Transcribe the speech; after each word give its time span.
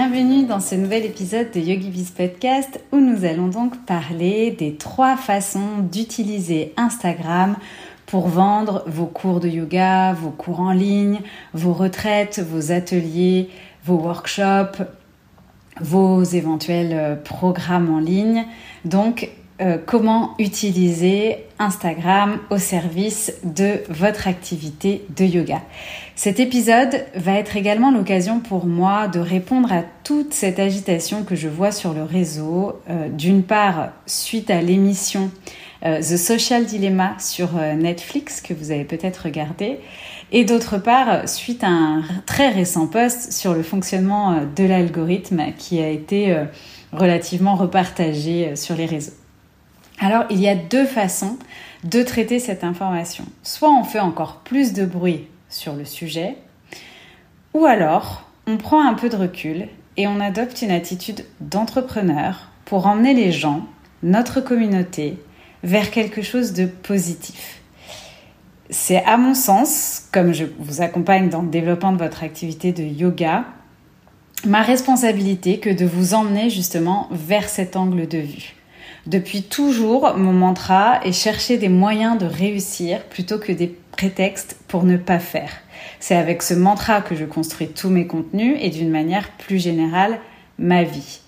Bienvenue 0.00 0.46
dans 0.46 0.60
ce 0.60 0.76
nouvel 0.76 1.04
épisode 1.04 1.50
de 1.50 1.58
YogiBiz 1.58 2.12
Podcast 2.12 2.80
où 2.92 2.98
nous 2.98 3.24
allons 3.24 3.48
donc 3.48 3.84
parler 3.84 4.52
des 4.52 4.76
trois 4.76 5.16
façons 5.16 5.78
d'utiliser 5.90 6.72
Instagram 6.76 7.56
pour 8.06 8.28
vendre 8.28 8.84
vos 8.86 9.06
cours 9.06 9.40
de 9.40 9.48
yoga, 9.48 10.12
vos 10.12 10.30
cours 10.30 10.60
en 10.60 10.70
ligne, 10.70 11.18
vos 11.52 11.72
retraites, 11.72 12.38
vos 12.38 12.70
ateliers, 12.70 13.50
vos 13.84 13.96
workshops, 13.96 14.84
vos 15.80 16.22
éventuels 16.22 16.92
euh, 16.92 17.16
programmes 17.16 17.92
en 17.92 17.98
ligne. 17.98 18.44
Donc, 18.84 19.28
euh, 19.60 19.78
comment 19.84 20.36
utiliser 20.38 21.47
Instagram 21.58 22.38
au 22.50 22.58
service 22.58 23.34
de 23.44 23.80
votre 23.88 24.28
activité 24.28 25.04
de 25.16 25.24
yoga. 25.24 25.62
Cet 26.14 26.40
épisode 26.40 27.04
va 27.14 27.34
être 27.34 27.56
également 27.56 27.90
l'occasion 27.90 28.40
pour 28.40 28.66
moi 28.66 29.08
de 29.08 29.20
répondre 29.20 29.72
à 29.72 29.82
toute 30.04 30.32
cette 30.32 30.58
agitation 30.58 31.24
que 31.24 31.36
je 31.36 31.48
vois 31.48 31.72
sur 31.72 31.92
le 31.94 32.02
réseau, 32.02 32.80
euh, 32.90 33.08
d'une 33.08 33.42
part 33.42 33.90
suite 34.06 34.50
à 34.50 34.62
l'émission 34.62 35.30
The 35.80 36.16
Social 36.16 36.66
Dilemma 36.66 37.14
sur 37.20 37.50
Netflix 37.52 38.40
que 38.40 38.52
vous 38.52 38.72
avez 38.72 38.82
peut-être 38.82 39.26
regardé, 39.26 39.78
et 40.30 40.44
d'autre 40.44 40.78
part, 40.78 41.28
suite 41.28 41.64
à 41.64 41.68
un 41.68 42.02
très 42.26 42.50
récent 42.50 42.86
post 42.86 43.32
sur 43.32 43.54
le 43.54 43.62
fonctionnement 43.62 44.32
euh, 44.32 44.44
de 44.44 44.64
l'algorithme 44.64 45.42
qui 45.56 45.80
a 45.80 45.88
été 45.88 46.32
euh, 46.32 46.44
relativement 46.92 47.54
repartagé 47.54 48.48
euh, 48.48 48.56
sur 48.56 48.76
les 48.76 48.86
réseaux. 48.86 49.12
Alors, 50.00 50.24
il 50.30 50.38
y 50.38 50.48
a 50.48 50.54
deux 50.54 50.86
façons 50.86 51.38
de 51.84 52.02
traiter 52.02 52.38
cette 52.38 52.62
information. 52.62 53.24
Soit 53.42 53.70
on 53.70 53.84
fait 53.84 54.00
encore 54.00 54.40
plus 54.44 54.72
de 54.72 54.84
bruit 54.84 55.26
sur 55.48 55.74
le 55.74 55.84
sujet, 55.84 56.36
ou 57.54 57.66
alors 57.66 58.28
on 58.46 58.56
prend 58.56 58.86
un 58.86 58.94
peu 58.94 59.08
de 59.08 59.16
recul 59.16 59.68
et 59.96 60.06
on 60.06 60.20
adopte 60.20 60.62
une 60.62 60.70
attitude 60.70 61.24
d'entrepreneur 61.40 62.48
pour 62.64 62.86
emmener 62.86 63.14
les 63.14 63.32
gens, 63.32 63.66
notre 64.02 64.40
communauté, 64.40 65.18
vers 65.64 65.90
quelque 65.90 66.22
chose 66.22 66.52
de 66.52 66.66
positif. 66.66 67.60
C'est 68.70 69.02
à 69.04 69.16
mon 69.16 69.34
sens, 69.34 70.06
comme 70.12 70.32
je 70.32 70.44
vous 70.58 70.82
accompagne 70.82 71.28
dans 71.30 71.42
le 71.42 71.48
développement 71.48 71.92
de 71.92 71.98
votre 71.98 72.22
activité 72.22 72.70
de 72.72 72.82
yoga, 72.82 73.44
ma 74.46 74.62
responsabilité 74.62 75.58
que 75.58 75.70
de 75.70 75.84
vous 75.84 76.14
emmener 76.14 76.50
justement 76.50 77.08
vers 77.10 77.48
cet 77.48 77.74
angle 77.74 78.06
de 78.06 78.18
vue. 78.18 78.57
Depuis 79.08 79.42
toujours, 79.42 80.18
mon 80.18 80.34
mantra 80.34 81.02
est 81.02 81.12
chercher 81.12 81.56
des 81.56 81.70
moyens 81.70 82.18
de 82.18 82.26
réussir 82.26 83.02
plutôt 83.04 83.38
que 83.38 83.52
des 83.52 83.74
prétextes 83.92 84.58
pour 84.68 84.84
ne 84.84 84.98
pas 84.98 85.18
faire. 85.18 85.50
C'est 85.98 86.14
avec 86.14 86.42
ce 86.42 86.52
mantra 86.52 87.00
que 87.00 87.16
je 87.16 87.24
construis 87.24 87.68
tous 87.68 87.88
mes 87.88 88.06
contenus 88.06 88.58
et 88.60 88.68
d'une 88.68 88.90
manière 88.90 89.30
plus 89.38 89.58
générale 89.58 90.18
ma 90.58 90.82
vie. 90.82 91.20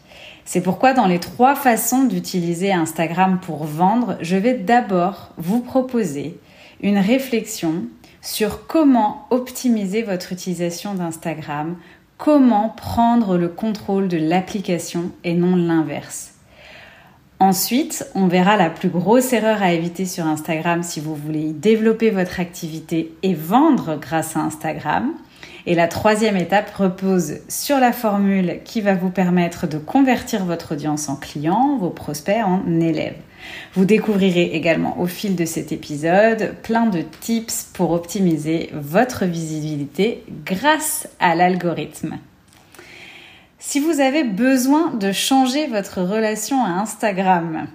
C'est 0.44 0.60
pourquoi 0.60 0.93
dans 0.93 1.06
les 1.06 1.21
trois 1.21 1.54
façons 1.54 2.04
d'utiliser 2.04 2.71
Instagram 2.71 3.38
pour 3.41 3.65
vendre, 3.65 4.19
je 4.21 4.37
vais 4.37 4.59
d'abord 4.59 5.31
vous 5.38 5.60
proposer 5.60 6.38
une 6.83 6.99
réflexion 6.99 7.84
sur 8.21 8.66
comment 8.66 9.27
optimiser 9.31 10.03
votre 10.03 10.33
utilisation 10.33 10.93
d'Instagram, 10.93 11.78
comment 12.19 12.69
prendre 12.69 13.38
le 13.38 13.49
contrôle 13.49 14.09
de 14.09 14.19
l'application 14.19 15.12
et 15.25 15.33
non 15.33 15.56
l'inverse. 15.56 16.34
Ensuite, 17.43 18.06
on 18.15 18.27
verra 18.27 18.59
la 18.59 18.69
plus 18.69 18.91
grosse 18.91 19.33
erreur 19.33 19.62
à 19.62 19.73
éviter 19.73 20.05
sur 20.05 20.27
Instagram 20.27 20.83
si 20.83 21.01
vous 21.01 21.15
voulez 21.15 21.53
développer 21.55 22.11
votre 22.11 22.39
activité 22.39 23.15
et 23.23 23.33
vendre 23.33 23.99
grâce 23.99 24.37
à 24.37 24.41
Instagram. 24.41 25.15
Et 25.65 25.75
la 25.75 25.89
troisième 25.89 26.37
étape 26.37 26.71
repose 26.75 27.39
sur 27.49 27.78
la 27.78 27.93
formule 27.93 28.59
qui 28.67 28.83
va 28.83 28.95
vous 28.95 29.09
permettre 29.09 29.67
de 29.67 29.78
convertir 29.78 30.45
votre 30.45 30.73
audience 30.73 31.09
en 31.09 31.17
client, 31.17 31.78
vos 31.78 31.89
prospects 31.89 32.45
en 32.45 32.78
élèves. 32.78 33.17
Vous 33.72 33.87
découvrirez 33.87 34.55
également 34.55 35.01
au 35.01 35.07
fil 35.07 35.34
de 35.34 35.47
cet 35.47 35.72
épisode 35.72 36.57
plein 36.62 36.87
de 36.87 37.01
tips 37.21 37.71
pour 37.72 37.93
optimiser 37.93 38.69
votre 38.75 39.25
visibilité 39.25 40.25
grâce 40.45 41.09
à 41.21 41.34
l'algorithme. 41.34 42.19
Si 43.62 43.78
vous 43.78 44.00
avez 44.00 44.25
besoin 44.25 44.94
de 44.94 45.12
changer 45.12 45.66
votre 45.66 46.00
relation 46.00 46.65
à 46.65 46.69
Instagram, 46.69 47.66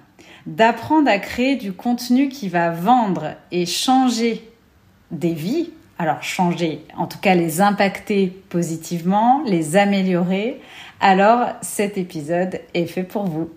d'apprendre 0.47 1.11
à 1.11 1.19
créer 1.19 1.57
du 1.57 1.73
contenu 1.73 2.27
qui 2.27 2.49
va 2.49 2.71
vendre 2.71 3.35
et 3.51 3.67
changer 3.67 4.49
des 5.11 5.33
vies, 5.33 5.69
alors 5.99 6.23
changer, 6.23 6.83
en 6.97 7.05
tout 7.05 7.19
cas 7.19 7.35
les 7.35 7.61
impacter 7.61 8.35
positivement, 8.49 9.43
les 9.45 9.75
améliorer, 9.75 10.59
alors 11.01 11.49
cet 11.61 11.99
épisode 11.99 12.61
est 12.73 12.87
fait 12.87 13.03
pour 13.03 13.25
vous. 13.25 13.51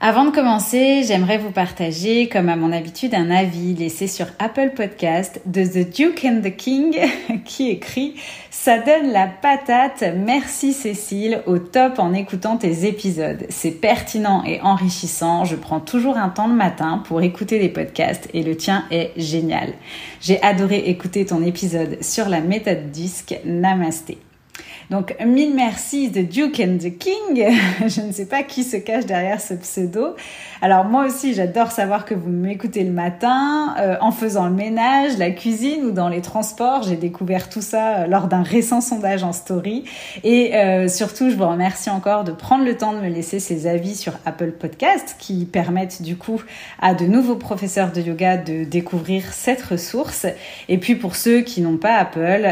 Avant 0.00 0.24
de 0.24 0.30
commencer, 0.30 1.02
j'aimerais 1.02 1.38
vous 1.38 1.50
partager, 1.50 2.28
comme 2.28 2.48
à 2.48 2.54
mon 2.54 2.70
habitude, 2.70 3.16
un 3.16 3.32
avis 3.32 3.74
laissé 3.74 4.06
sur 4.06 4.26
Apple 4.38 4.70
Podcast 4.76 5.40
de 5.44 5.64
The 5.64 5.92
Duke 5.92 6.24
and 6.24 6.40
the 6.40 6.54
King 6.54 6.96
qui 7.44 7.68
écrit 7.68 8.14
Ça 8.48 8.78
donne 8.78 9.10
la 9.10 9.26
patate, 9.26 10.04
merci 10.16 10.72
Cécile, 10.72 11.42
au 11.46 11.58
top 11.58 11.98
en 11.98 12.14
écoutant 12.14 12.56
tes 12.56 12.86
épisodes. 12.86 13.44
C'est 13.48 13.72
pertinent 13.72 14.44
et 14.44 14.60
enrichissant. 14.60 15.44
Je 15.44 15.56
prends 15.56 15.80
toujours 15.80 16.16
un 16.16 16.28
temps 16.28 16.46
le 16.46 16.54
matin 16.54 17.02
pour 17.04 17.20
écouter 17.20 17.58
des 17.58 17.68
podcasts 17.68 18.28
et 18.32 18.44
le 18.44 18.56
tien 18.56 18.84
est 18.92 19.10
génial. 19.16 19.72
J'ai 20.20 20.40
adoré 20.42 20.76
écouter 20.76 21.26
ton 21.26 21.42
épisode 21.42 22.00
sur 22.04 22.28
la 22.28 22.40
méthode 22.40 22.92
disque. 22.92 23.34
Namasté. 23.44 24.18
Donc, 24.90 25.14
mille 25.22 25.54
merci 25.54 26.10
The 26.10 26.26
Duke 26.26 26.60
and 26.60 26.78
the 26.78 26.96
King. 26.96 27.44
Je 27.86 28.00
ne 28.00 28.10
sais 28.10 28.24
pas 28.24 28.42
qui 28.42 28.64
se 28.64 28.78
cache 28.78 29.04
derrière 29.04 29.38
ce 29.38 29.52
pseudo. 29.52 30.16
Alors, 30.62 30.86
moi 30.86 31.04
aussi, 31.04 31.34
j'adore 31.34 31.72
savoir 31.72 32.06
que 32.06 32.14
vous 32.14 32.30
m'écoutez 32.30 32.84
le 32.84 32.90
matin, 32.90 33.74
euh, 33.78 33.96
en 34.00 34.12
faisant 34.12 34.46
le 34.46 34.54
ménage, 34.54 35.18
la 35.18 35.30
cuisine 35.30 35.84
ou 35.84 35.90
dans 35.90 36.08
les 36.08 36.22
transports. 36.22 36.84
J'ai 36.84 36.96
découvert 36.96 37.50
tout 37.50 37.60
ça 37.60 37.98
euh, 37.98 38.06
lors 38.06 38.28
d'un 38.28 38.42
récent 38.42 38.80
sondage 38.80 39.22
en 39.22 39.32
story. 39.32 39.84
Et 40.24 40.56
euh, 40.56 40.88
surtout, 40.88 41.28
je 41.28 41.36
vous 41.36 41.46
remercie 41.46 41.90
encore 41.90 42.24
de 42.24 42.32
prendre 42.32 42.64
le 42.64 42.74
temps 42.74 42.94
de 42.94 42.98
me 42.98 43.08
laisser 43.08 43.40
ces 43.40 43.66
avis 43.66 43.94
sur 43.94 44.14
Apple 44.24 44.52
Podcast 44.52 45.16
qui 45.18 45.44
permettent 45.44 46.00
du 46.00 46.16
coup 46.16 46.40
à 46.80 46.94
de 46.94 47.04
nouveaux 47.04 47.36
professeurs 47.36 47.92
de 47.92 48.00
yoga 48.00 48.38
de 48.38 48.64
découvrir 48.64 49.34
cette 49.34 49.60
ressource. 49.60 50.26
Et 50.70 50.78
puis, 50.78 50.94
pour 50.94 51.14
ceux 51.14 51.42
qui 51.42 51.60
n'ont 51.60 51.76
pas 51.76 51.96
Apple, 51.96 52.48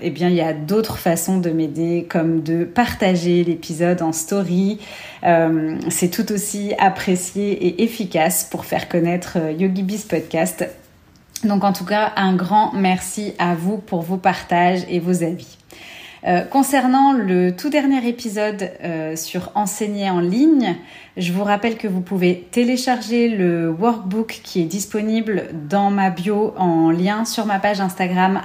eh 0.00 0.10
bien, 0.10 0.28
il 0.28 0.36
y 0.36 0.40
a 0.40 0.52
d'autres 0.52 0.98
façons 0.98 1.31
de 1.38 1.50
m'aider, 1.50 2.06
comme 2.08 2.42
de 2.42 2.64
partager 2.64 3.44
l'épisode 3.44 4.02
en 4.02 4.12
story. 4.12 4.78
Euh, 5.24 5.78
c'est 5.88 6.10
tout 6.10 6.32
aussi 6.32 6.72
apprécié 6.78 7.52
et 7.52 7.82
efficace 7.82 8.44
pour 8.44 8.64
faire 8.64 8.88
connaître 8.88 9.36
euh, 9.36 9.52
YogiBiz 9.52 10.04
Podcast. 10.04 10.68
Donc 11.44 11.64
en 11.64 11.72
tout 11.72 11.84
cas, 11.84 12.12
un 12.16 12.34
grand 12.34 12.72
merci 12.72 13.34
à 13.38 13.54
vous 13.54 13.78
pour 13.78 14.02
vos 14.02 14.16
partages 14.16 14.82
et 14.88 15.00
vos 15.00 15.22
avis. 15.22 15.58
Euh, 16.24 16.42
concernant 16.42 17.12
le 17.12 17.50
tout 17.50 17.68
dernier 17.68 18.06
épisode 18.06 18.70
euh, 18.84 19.16
sur 19.16 19.50
enseigner 19.56 20.08
en 20.08 20.20
ligne, 20.20 20.76
je 21.16 21.32
vous 21.32 21.42
rappelle 21.42 21.76
que 21.76 21.88
vous 21.88 22.00
pouvez 22.00 22.46
télécharger 22.52 23.28
le 23.28 23.68
workbook 23.70 24.40
qui 24.44 24.60
est 24.60 24.66
disponible 24.66 25.48
dans 25.68 25.90
ma 25.90 26.10
bio 26.10 26.54
en 26.56 26.92
lien 26.92 27.24
sur 27.24 27.44
ma 27.44 27.58
page 27.58 27.80
Instagram 27.80 28.40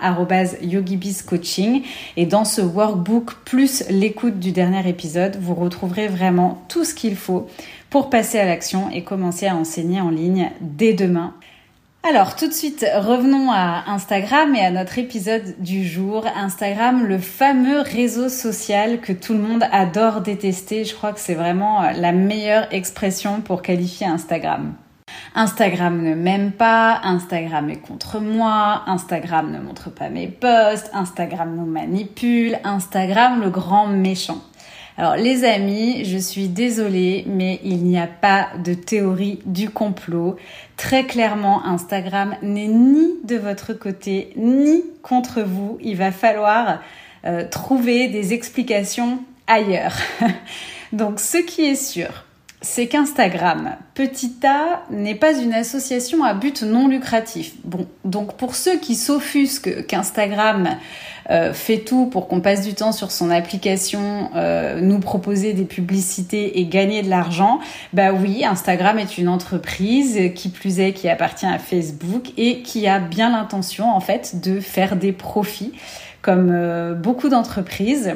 @yogibizcoaching 0.62 1.84
et 2.16 2.26
dans 2.26 2.46
ce 2.46 2.62
workbook 2.62 3.36
plus 3.46 3.84
l'écoute 3.92 4.40
du 4.40 4.52
dernier 4.52 4.90
épisode, 4.90 5.38
vous 5.40 5.54
retrouverez 5.54 6.08
vraiment 6.08 6.64
tout 6.70 6.84
ce 6.84 6.96
qu'il 6.96 7.16
faut 7.16 7.48
pour 7.92 8.10
passer 8.10 8.40
à 8.40 8.46
l'action 8.46 8.90
et 8.90 9.04
commencer 9.04 9.46
à 9.46 9.56
enseigner 9.56 10.02
en 10.02 10.10
ligne 10.10 10.50
dès 10.62 10.94
demain. 10.94 11.36
Alors 12.10 12.38
tout 12.38 12.48
de 12.48 12.54
suite, 12.54 12.86
revenons 12.96 13.52
à 13.52 13.84
Instagram 13.88 14.56
et 14.56 14.62
à 14.62 14.72
notre 14.72 14.98
épisode 14.98 15.56
du 15.60 15.86
jour. 15.86 16.26
Instagram, 16.38 17.06
le 17.06 17.18
fameux 17.18 17.82
réseau 17.82 18.30
social 18.30 19.02
que 19.02 19.12
tout 19.12 19.34
le 19.34 19.40
monde 19.40 19.66
adore 19.74 20.22
détester. 20.22 20.86
Je 20.86 20.96
crois 20.96 21.12
que 21.12 21.20
c'est 21.20 21.34
vraiment 21.34 21.84
euh, 21.84 21.92
la 21.92 22.14
meilleure 22.14 22.74
expression 22.74 23.42
pour 23.42 23.62
qualifier 23.62 24.08
Instagram. 24.08 24.76
Instagram 25.36 26.02
ne 26.02 26.16
m'aime 26.16 26.54
pas, 26.54 27.02
Instagram 27.04 27.70
est 27.70 27.82
contre 27.82 28.22
moi, 28.22 28.84
Instagram 28.88 29.52
ne 29.52 29.60
montre 29.60 29.90
pas 29.90 30.08
mes 30.08 30.28
posts, 30.28 30.90
Instagram 30.94 31.56
nous 31.58 31.66
manipule, 31.66 32.58
Instagram 32.64 33.42
le 33.42 33.50
grand 33.50 33.88
méchant. 33.88 34.42
Alors 35.00 35.16
les 35.16 35.44
amis, 35.44 36.06
je 36.06 36.18
suis 36.18 36.48
désolée, 36.48 37.24
mais 37.28 37.60
il 37.64 37.84
n'y 37.84 38.00
a 38.00 38.08
pas 38.08 38.48
de 38.64 38.74
théorie 38.74 39.38
du 39.46 39.70
complot. 39.70 40.38
Très 40.78 41.06
clairement, 41.06 41.66
Instagram 41.66 42.36
n'est 42.44 42.68
ni 42.68 43.16
de 43.24 43.36
votre 43.36 43.74
côté, 43.74 44.32
ni 44.36 44.84
contre 45.02 45.42
vous. 45.42 45.80
Il 45.82 45.98
va 45.98 46.12
falloir 46.12 46.82
euh, 47.26 47.48
trouver 47.50 48.08
des 48.08 48.34
explications 48.34 49.20
ailleurs. 49.48 49.96
Donc 50.94 51.20
ce 51.20 51.40
qui 51.40 51.66
est 51.66 51.76
sûr, 51.76 52.27
c'est 52.62 52.88
qu'Instagram, 52.88 53.76
petit 53.94 54.36
a, 54.44 54.84
n'est 54.90 55.16
pas 55.16 55.38
une 55.38 55.54
association 55.54 56.24
à 56.24 56.34
but 56.34 56.64
non 56.64 56.88
lucratif. 56.88 57.54
Bon, 57.64 57.88
donc 58.04 58.36
pour 58.36 58.56
ceux 58.56 58.78
qui 58.80 58.96
s'offusquent 58.96 59.86
qu'Instagram 59.86 60.70
euh, 61.30 61.54
fait 61.54 61.80
tout 61.80 62.08
pour 62.08 62.28
qu'on 62.28 62.42
passe 62.42 62.66
du 62.66 62.74
temps 62.74 62.92
sur 62.92 63.12
son 63.12 63.30
application, 63.30 64.32
euh, 64.36 64.82
nous 64.82 65.00
proposer 65.00 65.54
des 65.54 65.66
publicités 65.66 66.60
et 66.60 66.66
gagner 66.66 67.04
de 67.04 67.10
l'argent, 67.10 67.60
bah 67.94 68.12
oui, 68.12 68.44
Instagram 68.44 68.98
est 68.98 69.20
une 69.20 69.30
entreprise 69.30 70.20
qui 70.34 70.50
plus 70.50 70.80
est 70.80 70.94
qui 70.94 71.10
appartient 71.10 71.46
à 71.46 71.60
Facebook 71.60 72.32
et 72.38 72.64
qui 72.64 72.88
a 72.88 72.98
bien 73.00 73.30
l'intention 73.30 73.92
en 73.92 74.00
fait 74.00 74.42
de 74.42 74.60
faire 74.60 74.96
des 74.96 75.12
profits 75.12 75.74
comme 76.24 76.50
euh, 76.52 76.96
beaucoup 76.96 77.30
d'entreprises. 77.30 78.16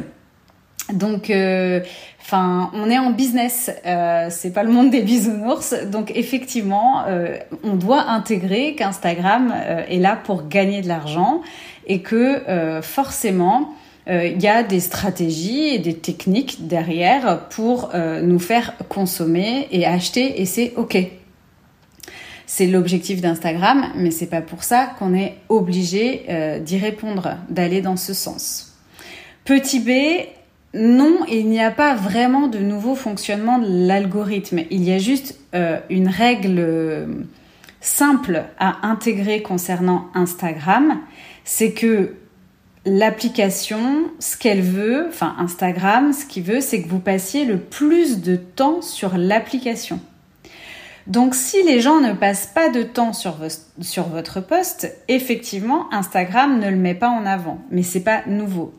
Donc, 0.94 1.30
euh, 1.30 1.82
enfin, 2.22 2.72
on 2.74 2.90
est 2.90 2.98
en 2.98 3.12
business, 3.12 3.72
euh, 3.86 4.28
c'est 4.30 4.52
pas 4.52 4.64
le 4.64 4.72
monde 4.72 4.90
des 4.90 5.02
bisounours. 5.02 5.74
Donc, 5.92 6.12
effectivement, 6.16 7.04
euh, 7.08 7.38
on 7.64 7.76
doit 7.76 8.10
intégrer 8.10 8.76
qu'Instagram 8.76 9.54
est 9.90 10.00
là 10.00 10.16
pour 10.16 10.48
gagner 10.48 10.82
de 10.82 10.88
l'argent 10.88 11.42
et 11.88 12.02
que 12.02 12.82
forcément, 12.82 13.74
il 14.08 14.42
y 14.42 14.48
a 14.48 14.64
des 14.64 14.80
stratégies 14.80 15.70
et 15.70 15.80
des 15.80 15.96
techniques 15.96 16.68
derrière 16.68 17.48
pour 17.50 17.92
nous 18.22 18.40
faire 18.40 18.74
consommer 18.88 19.68
et 19.72 19.86
acheter, 19.86 20.42
et 20.42 20.46
c'est 20.46 20.74
ok. 20.76 20.98
C'est 22.46 22.68
l'objectif 22.68 23.22
d'Instagram, 23.22 23.88
mais 23.96 24.12
c'est 24.12 24.28
pas 24.28 24.42
pour 24.42 24.64
ça 24.64 24.92
qu'on 25.00 25.14
est 25.14 25.38
obligé 25.50 26.60
d'y 26.62 26.78
répondre, 26.78 27.38
d'aller 27.50 27.82
dans 27.82 27.98
ce 27.98 28.14
sens. 28.14 28.72
Petit 29.44 29.80
b, 29.80 29.90
non, 30.74 31.26
il 31.30 31.50
n'y 31.50 31.62
a 31.62 31.72
pas 31.72 31.96
vraiment 31.96 32.48
de 32.48 32.60
nouveau 32.60 32.96
fonctionnement 32.96 33.60
de 33.60 33.88
l'algorithme. 33.88 34.62
Il 34.70 34.84
y 34.84 34.94
a 34.94 35.00
juste 35.00 35.38
euh, 35.54 35.80
une 35.90 36.08
règle 36.08 36.60
euh, 36.60 37.08
simple 37.82 38.46
à 38.58 38.88
intégrer 38.88 39.42
concernant 39.42 40.08
Instagram, 40.14 41.00
c'est 41.44 41.74
que 41.74 42.14
l'application, 42.86 44.12
ce 44.20 44.38
qu'elle 44.38 44.62
veut, 44.62 45.08
enfin 45.10 45.36
Instagram, 45.40 46.14
ce 46.14 46.26
qu'il 46.26 46.44
veut, 46.44 46.62
c'est 46.62 46.82
que 46.82 46.88
vous 46.88 47.00
passiez 47.00 47.46
le 47.46 47.58
plus 47.58 48.22
de 48.22 48.36
temps 48.36 48.82
sur 48.82 49.18
l'application. 49.18 50.00
Donc 51.08 51.36
si 51.36 51.64
les 51.64 51.82
gens 51.82 52.00
ne 52.00 52.14
passent 52.14 52.52
pas 52.54 52.70
de 52.70 52.84
temps 52.84 53.12
sur, 53.14 53.34
votre 54.08 54.40
poste, 54.40 54.96
effectivement, 55.08 55.92
Instagram 55.92 56.60
ne 56.60 56.70
le 56.70 56.78
met 56.78 56.96
pas 56.96 57.10
en 57.10 57.26
avant. 57.26 57.60
Mais 57.72 57.84
c'est 57.84 58.04
pas 58.04 58.22
nouveau. 58.28 58.74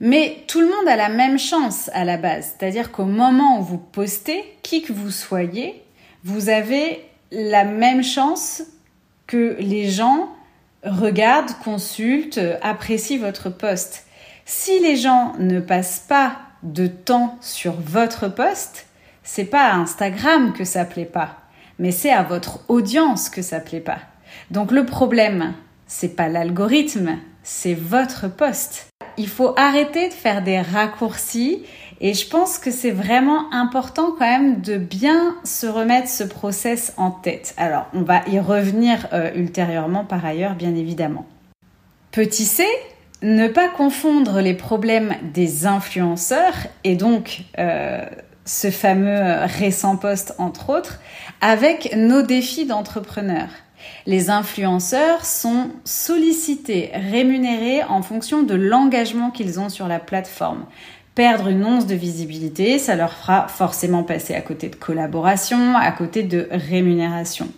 Mais 0.00 0.44
tout 0.46 0.60
le 0.60 0.66
monde 0.66 0.88
a 0.88 0.96
la 0.96 1.08
même 1.08 1.38
chance 1.38 1.90
à 1.94 2.04
la 2.04 2.18
base, 2.18 2.54
c'est-à-dire 2.58 2.92
qu'au 2.92 3.06
moment 3.06 3.58
où 3.58 3.62
vous 3.62 3.78
postez, 3.78 4.44
qui 4.62 4.82
que 4.82 4.92
vous 4.92 5.10
soyez, 5.10 5.82
vous 6.22 6.50
avez 6.50 7.02
la 7.30 7.64
même 7.64 8.04
chance 8.04 8.62
que 9.26 9.56
les 9.58 9.88
gens 9.88 10.28
regardent, 10.84 11.52
consultent, 11.64 12.40
apprécient 12.62 13.18
votre 13.18 13.48
post. 13.48 14.04
Si 14.44 14.78
les 14.80 14.96
gens 14.96 15.32
ne 15.38 15.60
passent 15.60 16.04
pas 16.06 16.36
de 16.62 16.86
temps 16.86 17.38
sur 17.40 17.72
votre 17.72 18.28
post, 18.28 18.86
c'est 19.22 19.44
pas 19.44 19.70
à 19.70 19.76
Instagram 19.76 20.52
que 20.52 20.64
ça 20.64 20.84
plaît 20.84 21.04
pas, 21.04 21.38
mais 21.78 21.90
c'est 21.90 22.12
à 22.12 22.22
votre 22.22 22.60
audience 22.68 23.28
que 23.30 23.42
ça 23.42 23.60
plaît 23.60 23.80
pas. 23.80 23.98
Donc 24.50 24.70
le 24.70 24.84
problème, 24.84 25.54
c'est 25.86 26.14
pas 26.14 26.28
l'algorithme, 26.28 27.18
c'est 27.42 27.74
votre 27.74 28.28
poste 28.28 28.88
il 29.18 29.28
faut 29.28 29.54
arrêter 29.56 30.08
de 30.08 30.14
faire 30.14 30.42
des 30.42 30.60
raccourcis 30.60 31.62
et 32.00 32.14
je 32.14 32.28
pense 32.28 32.58
que 32.58 32.70
c'est 32.70 32.90
vraiment 32.90 33.52
important 33.52 34.10
quand 34.10 34.26
même 34.26 34.60
de 34.60 34.76
bien 34.76 35.34
se 35.44 35.66
remettre 35.66 36.08
ce 36.08 36.24
process 36.24 36.92
en 36.96 37.10
tête. 37.10 37.54
Alors, 37.56 37.86
on 37.94 38.02
va 38.02 38.22
y 38.28 38.38
revenir 38.38 39.08
euh, 39.12 39.30
ultérieurement 39.34 40.04
par 40.04 40.24
ailleurs, 40.24 40.54
bien 40.54 40.74
évidemment. 40.74 41.26
Petit 42.12 42.44
c, 42.44 42.64
ne 43.22 43.48
pas 43.48 43.68
confondre 43.68 44.40
les 44.40 44.54
problèmes 44.54 45.14
des 45.32 45.66
influenceurs 45.66 46.54
et 46.84 46.96
donc 46.96 47.44
euh, 47.58 48.04
ce 48.44 48.70
fameux 48.70 49.44
récent 49.58 49.96
poste 49.96 50.34
entre 50.38 50.70
autres 50.70 51.00
avec 51.40 51.94
nos 51.96 52.22
défis 52.22 52.66
d'entrepreneurs. 52.66 53.50
Les 54.06 54.30
influenceurs 54.30 55.24
sont 55.24 55.70
sollicités, 55.84 56.90
rémunérés 56.94 57.82
en 57.84 58.02
fonction 58.02 58.42
de 58.42 58.54
l'engagement 58.54 59.30
qu'ils 59.30 59.58
ont 59.58 59.68
sur 59.68 59.88
la 59.88 59.98
plateforme. 59.98 60.64
Perdre 61.14 61.48
une 61.48 61.64
once 61.64 61.86
de 61.86 61.94
visibilité, 61.94 62.78
ça 62.78 62.94
leur 62.94 63.12
fera 63.12 63.48
forcément 63.48 64.02
passer 64.02 64.34
à 64.34 64.42
côté 64.42 64.68
de 64.68 64.76
collaboration, 64.76 65.74
à 65.76 65.90
côté 65.92 66.22
de 66.22 66.46
rémunération. 66.50 67.48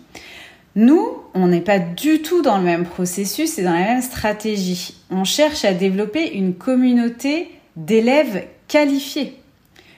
Nous, 0.75 1.05
on 1.33 1.47
n'est 1.47 1.61
pas 1.61 1.79
du 1.79 2.21
tout 2.21 2.41
dans 2.41 2.57
le 2.57 2.63
même 2.63 2.85
processus 2.85 3.59
et 3.59 3.63
dans 3.63 3.73
la 3.73 3.79
même 3.79 4.01
stratégie. 4.01 4.95
On 5.11 5.23
cherche 5.23 5.65
à 5.65 5.73
développer 5.73 6.33
une 6.33 6.53
communauté 6.53 7.49
d'élèves 7.75 8.45
qualifiés, 8.67 9.37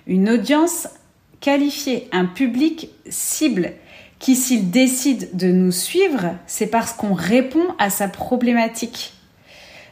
une 0.07 0.30
audience 0.30 0.88
qualifiée, 1.39 2.07
un 2.12 2.25
public 2.25 2.89
cible 3.10 3.74
qui 4.21 4.35
s'il 4.35 4.69
décide 4.69 5.35
de 5.35 5.47
nous 5.47 5.71
suivre, 5.71 6.35
c'est 6.45 6.68
parce 6.68 6.94
qu'on 6.94 7.13
répond 7.13 7.65
à 7.79 7.89
sa 7.89 8.07
problématique. 8.07 9.13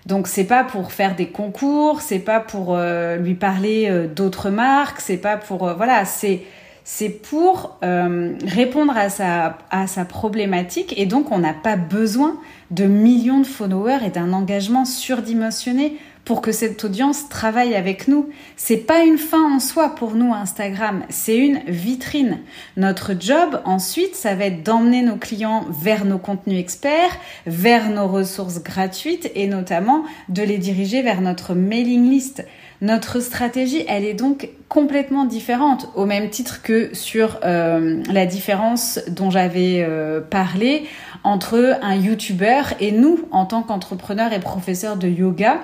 Donc 0.05 0.27
c'est 0.27 0.45
pas 0.45 0.63
pour 0.63 0.91
faire 0.91 1.15
des 1.15 1.27
concours, 1.27 2.01
c'est 2.01 2.19
pas 2.19 2.39
pour 2.39 2.75
euh, 2.75 3.17
lui 3.17 3.33
parler 3.33 3.87
euh, 3.89 4.07
d'autres 4.07 4.51
marques, 4.51 5.01
c'est 5.01 5.17
pas 5.17 5.35
pour 5.35 5.67
euh, 5.67 5.73
voilà, 5.73 6.05
c'est 6.05 6.43
c'est 6.85 7.09
pour 7.09 7.77
répondre 7.81 8.97
à 8.97 9.09
sa 9.09 9.59
à 9.69 9.85
sa 9.85 10.05
problématique 10.05 10.97
et 10.97 11.05
donc 11.05 11.31
on 11.31 11.37
n'a 11.37 11.53
pas 11.53 11.75
besoin 11.75 12.39
de 12.71 12.85
millions 12.85 13.41
de 13.41 13.45
followers 13.45 13.99
et 14.03 14.09
d'un 14.09 14.33
engagement 14.33 14.85
surdimensionné 14.85 15.97
pour 16.25 16.41
que 16.41 16.51
cette 16.51 16.83
audience 16.83 17.27
travaille 17.29 17.75
avec 17.75 18.07
nous. 18.07 18.29
C'est 18.55 18.77
pas 18.77 19.03
une 19.03 19.17
fin 19.17 19.55
en 19.55 19.59
soi 19.59 19.95
pour 19.95 20.15
nous 20.15 20.33
Instagram, 20.33 21.03
c'est 21.09 21.37
une 21.37 21.59
vitrine. 21.67 22.39
Notre 22.77 23.13
job 23.19 23.61
ensuite, 23.65 24.15
ça 24.15 24.35
va 24.35 24.45
être 24.45 24.63
d'emmener 24.63 25.01
nos 25.01 25.15
clients 25.15 25.65
vers 25.69 26.05
nos 26.05 26.19
contenus 26.19 26.59
experts, 26.59 27.17
vers 27.45 27.89
nos 27.89 28.07
ressources 28.07 28.61
gratuites 28.61 29.31
et 29.35 29.47
notamment 29.47 30.03
de 30.29 30.43
les 30.43 30.57
diriger 30.57 31.01
vers 31.01 31.21
notre 31.21 31.53
mailing 31.55 32.09
list. 32.09 32.45
Notre 32.81 33.19
stratégie, 33.19 33.83
elle 33.89 34.05
est 34.05 34.13
donc 34.13 34.49
complètement 34.69 35.25
différente, 35.25 35.89
au 35.95 36.05
même 36.05 36.29
titre 36.29 36.61
que 36.61 36.95
sur 36.95 37.39
euh, 37.43 38.01
la 38.09 38.25
différence 38.25 38.99
dont 39.09 39.29
j'avais 39.29 39.83
euh, 39.85 40.21
parlé 40.21 40.85
entre 41.25 41.77
un 41.81 41.95
YouTuber 41.95 42.61
et 42.79 42.91
nous 42.91 43.19
en 43.31 43.45
tant 43.45 43.63
qu'entrepreneurs 43.63 44.31
et 44.31 44.39
professeurs 44.39 44.95
de 44.95 45.09
yoga. 45.09 45.59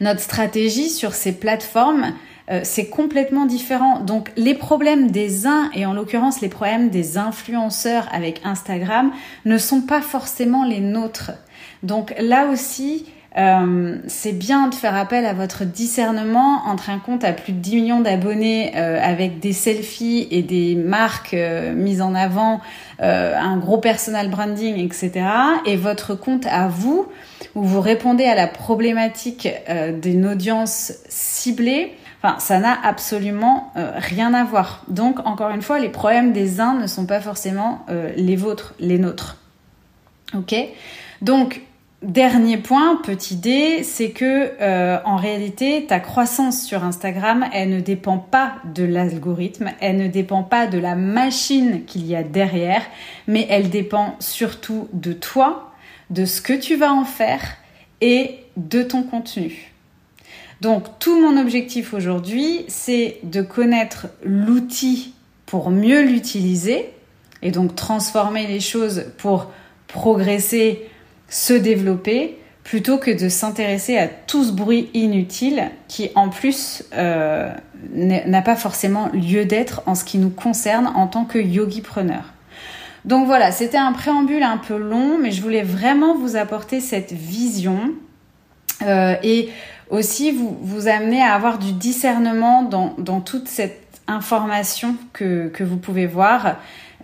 Notre 0.00 0.20
stratégie 0.20 0.90
sur 0.90 1.14
ces 1.14 1.32
plateformes, 1.32 2.12
euh, 2.50 2.60
c'est 2.64 2.86
complètement 2.86 3.46
différent. 3.46 4.00
Donc 4.00 4.30
les 4.36 4.54
problèmes 4.54 5.10
des 5.10 5.46
uns, 5.46 5.70
et 5.74 5.86
en 5.86 5.92
l'occurrence 5.92 6.40
les 6.40 6.48
problèmes 6.48 6.90
des 6.90 7.16
influenceurs 7.16 8.08
avec 8.12 8.40
Instagram, 8.44 9.12
ne 9.44 9.58
sont 9.58 9.82
pas 9.82 10.00
forcément 10.00 10.64
les 10.64 10.80
nôtres. 10.80 11.32
Donc 11.82 12.14
là 12.18 12.48
aussi, 12.48 13.06
euh, 13.38 13.96
c'est 14.08 14.32
bien 14.32 14.68
de 14.68 14.74
faire 14.74 14.94
appel 14.94 15.24
à 15.24 15.32
votre 15.32 15.64
discernement 15.64 16.62
entre 16.66 16.90
un 16.90 16.98
compte 16.98 17.24
à 17.24 17.32
plus 17.32 17.52
de 17.52 17.58
10 17.58 17.76
millions 17.76 18.00
d'abonnés 18.00 18.72
euh, 18.76 19.00
avec 19.00 19.38
des 19.38 19.54
selfies 19.54 20.28
et 20.30 20.42
des 20.42 20.74
marques 20.74 21.36
mises 21.74 22.02
en 22.02 22.14
avant, 22.14 22.60
un 22.98 23.56
gros 23.56 23.78
personal 23.78 24.28
branding, 24.28 24.76
etc. 24.78 25.24
et 25.66 25.76
votre 25.76 26.14
compte 26.14 26.46
à 26.46 26.68
vous 26.68 27.08
où 27.54 27.62
vous 27.62 27.80
répondez 27.80 28.24
à 28.24 28.34
la 28.34 28.46
problématique 28.46 29.48
euh, 29.68 29.92
d'une 29.92 30.26
audience 30.26 30.92
ciblée, 31.08 31.92
enfin, 32.22 32.38
ça 32.38 32.58
n'a 32.58 32.78
absolument 32.82 33.72
euh, 33.76 33.92
rien 33.96 34.32
à 34.34 34.44
voir. 34.44 34.84
Donc, 34.88 35.26
encore 35.26 35.50
une 35.50 35.62
fois, 35.62 35.78
les 35.78 35.88
problèmes 35.88 36.32
des 36.32 36.60
uns 36.60 36.74
ne 36.74 36.86
sont 36.86 37.06
pas 37.06 37.20
forcément 37.20 37.84
euh, 37.90 38.10
les 38.16 38.36
vôtres, 38.36 38.74
les 38.80 38.98
nôtres. 38.98 39.36
Ok? 40.34 40.54
Donc, 41.20 41.60
dernier 42.02 42.56
point, 42.56 42.96
petit 43.04 43.36
D, 43.36 43.82
c'est 43.84 44.10
que 44.10 45.04
en 45.04 45.16
réalité, 45.16 45.84
ta 45.86 46.00
croissance 46.00 46.62
sur 46.62 46.82
Instagram, 46.82 47.44
elle 47.52 47.70
ne 47.70 47.80
dépend 47.80 48.18
pas 48.18 48.54
de 48.74 48.82
l'algorithme, 48.82 49.70
elle 49.80 49.98
ne 49.98 50.08
dépend 50.08 50.42
pas 50.42 50.66
de 50.66 50.78
la 50.78 50.96
machine 50.96 51.84
qu'il 51.84 52.06
y 52.06 52.16
a 52.16 52.24
derrière, 52.24 52.82
mais 53.28 53.46
elle 53.50 53.70
dépend 53.70 54.16
surtout 54.18 54.88
de 54.94 55.12
toi, 55.12 55.71
de 56.12 56.24
ce 56.24 56.40
que 56.40 56.52
tu 56.52 56.76
vas 56.76 56.92
en 56.92 57.04
faire 57.04 57.40
et 58.00 58.38
de 58.56 58.82
ton 58.82 59.02
contenu. 59.02 59.72
Donc 60.60 60.84
tout 61.00 61.20
mon 61.20 61.40
objectif 61.40 61.92
aujourd'hui, 61.92 62.64
c'est 62.68 63.18
de 63.24 63.42
connaître 63.42 64.06
l'outil 64.22 65.14
pour 65.46 65.70
mieux 65.70 66.02
l'utiliser 66.02 66.90
et 67.42 67.50
donc 67.50 67.74
transformer 67.74 68.46
les 68.46 68.60
choses 68.60 69.06
pour 69.18 69.50
progresser, 69.88 70.88
se 71.28 71.52
développer, 71.52 72.38
plutôt 72.64 72.98
que 72.98 73.10
de 73.10 73.28
s'intéresser 73.28 73.98
à 73.98 74.06
tout 74.06 74.44
ce 74.44 74.52
bruit 74.52 74.88
inutile 74.94 75.70
qui 75.88 76.10
en 76.14 76.28
plus 76.28 76.84
euh, 76.94 77.50
n'a 77.92 78.42
pas 78.42 78.54
forcément 78.54 79.10
lieu 79.12 79.44
d'être 79.44 79.82
en 79.86 79.94
ce 79.94 80.04
qui 80.04 80.18
nous 80.18 80.30
concerne 80.30 80.86
en 80.86 81.08
tant 81.08 81.24
que 81.24 81.38
yogi-preneur. 81.38 82.31
Donc 83.04 83.26
voilà, 83.26 83.50
c'était 83.50 83.78
un 83.78 83.92
préambule 83.92 84.42
un 84.42 84.58
peu 84.58 84.76
long, 84.76 85.18
mais 85.18 85.30
je 85.32 85.42
voulais 85.42 85.62
vraiment 85.62 86.14
vous 86.16 86.36
apporter 86.36 86.80
cette 86.80 87.12
vision 87.12 87.90
euh, 88.82 89.14
et 89.22 89.50
aussi 89.90 90.30
vous, 90.30 90.56
vous 90.62 90.88
amener 90.88 91.22
à 91.22 91.34
avoir 91.34 91.58
du 91.58 91.72
discernement 91.72 92.62
dans, 92.62 92.94
dans 92.98 93.20
toute 93.20 93.48
cette 93.48 94.00
information 94.06 94.96
que, 95.12 95.48
que 95.48 95.64
vous 95.64 95.76
pouvez 95.76 96.06
voir 96.06 96.56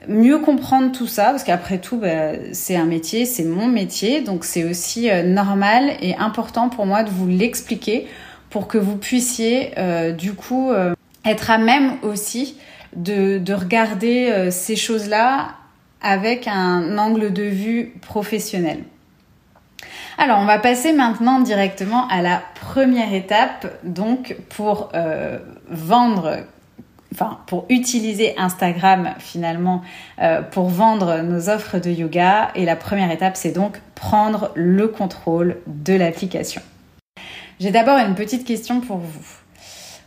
mieux 0.07 0.38
comprendre 0.38 0.93
tout 0.93 1.07
ça, 1.07 1.26
parce 1.26 1.45
qu'après 1.45 1.78
tout, 1.78 1.97
bah, 1.97 2.33
c'est 2.52 2.76
un 2.76 2.85
métier, 2.85 3.25
c'est 3.25 3.45
mon 3.45 3.67
métier, 3.67 4.21
donc 4.21 4.45
c'est 4.45 4.64
aussi 4.64 5.11
euh, 5.11 5.23
normal 5.23 5.93
et 6.00 6.14
important 6.17 6.69
pour 6.69 6.87
moi 6.87 7.02
de 7.02 7.11
vous 7.11 7.26
l'expliquer 7.26 8.07
pour 8.50 8.69
que 8.69 8.78
vous 8.78 8.97
puissiez 8.97 9.73
euh, 9.78 10.12
du 10.12 10.33
coup 10.33 10.71
euh, 10.71 10.95
être 11.25 11.50
à 11.50 11.59
même 11.59 11.97
aussi 12.02 12.57
de, 12.97 13.38
de 13.38 13.52
regarder 13.52 14.49
ces 14.50 14.75
choses-là 14.75 15.49
avec 16.00 16.47
un 16.49 16.99
angle 16.99 17.33
de 17.33 17.43
vue 17.43 17.95
professionnel. 18.00 18.85
Alors, 20.17 20.40
on 20.40 20.47
va 20.47 20.59
passer 20.59 20.93
maintenant 20.93 21.40
directement 21.40 22.09
à 22.09 22.23
la 22.23 22.43
première 22.55 23.12
étape, 23.14 23.67
donc 23.85 24.37
pour 24.49 24.90
vendre 25.69 26.45
enfin 27.14 27.38
pour 27.47 27.67
utiliser 27.69 28.38
Instagram 28.38 29.14
finalement 29.19 29.83
euh, 30.21 30.43
pour 30.43 30.69
vendre 30.69 31.23
nos 31.23 31.49
offres 31.49 31.78
de 31.78 31.90
yoga. 31.90 32.50
Et 32.55 32.64
la 32.64 32.76
première 32.76 33.11
étape, 33.11 33.37
c'est 33.37 33.52
donc 33.52 33.81
prendre 33.95 34.50
le 34.55 34.88
contrôle 34.88 35.59
de 35.67 35.95
l'application. 35.95 36.62
J'ai 37.61 37.71
d'abord 37.71 37.99
une 37.99 38.14
petite 38.14 38.47
question 38.47 38.81
pour 38.81 38.99
vous. 38.99 39.26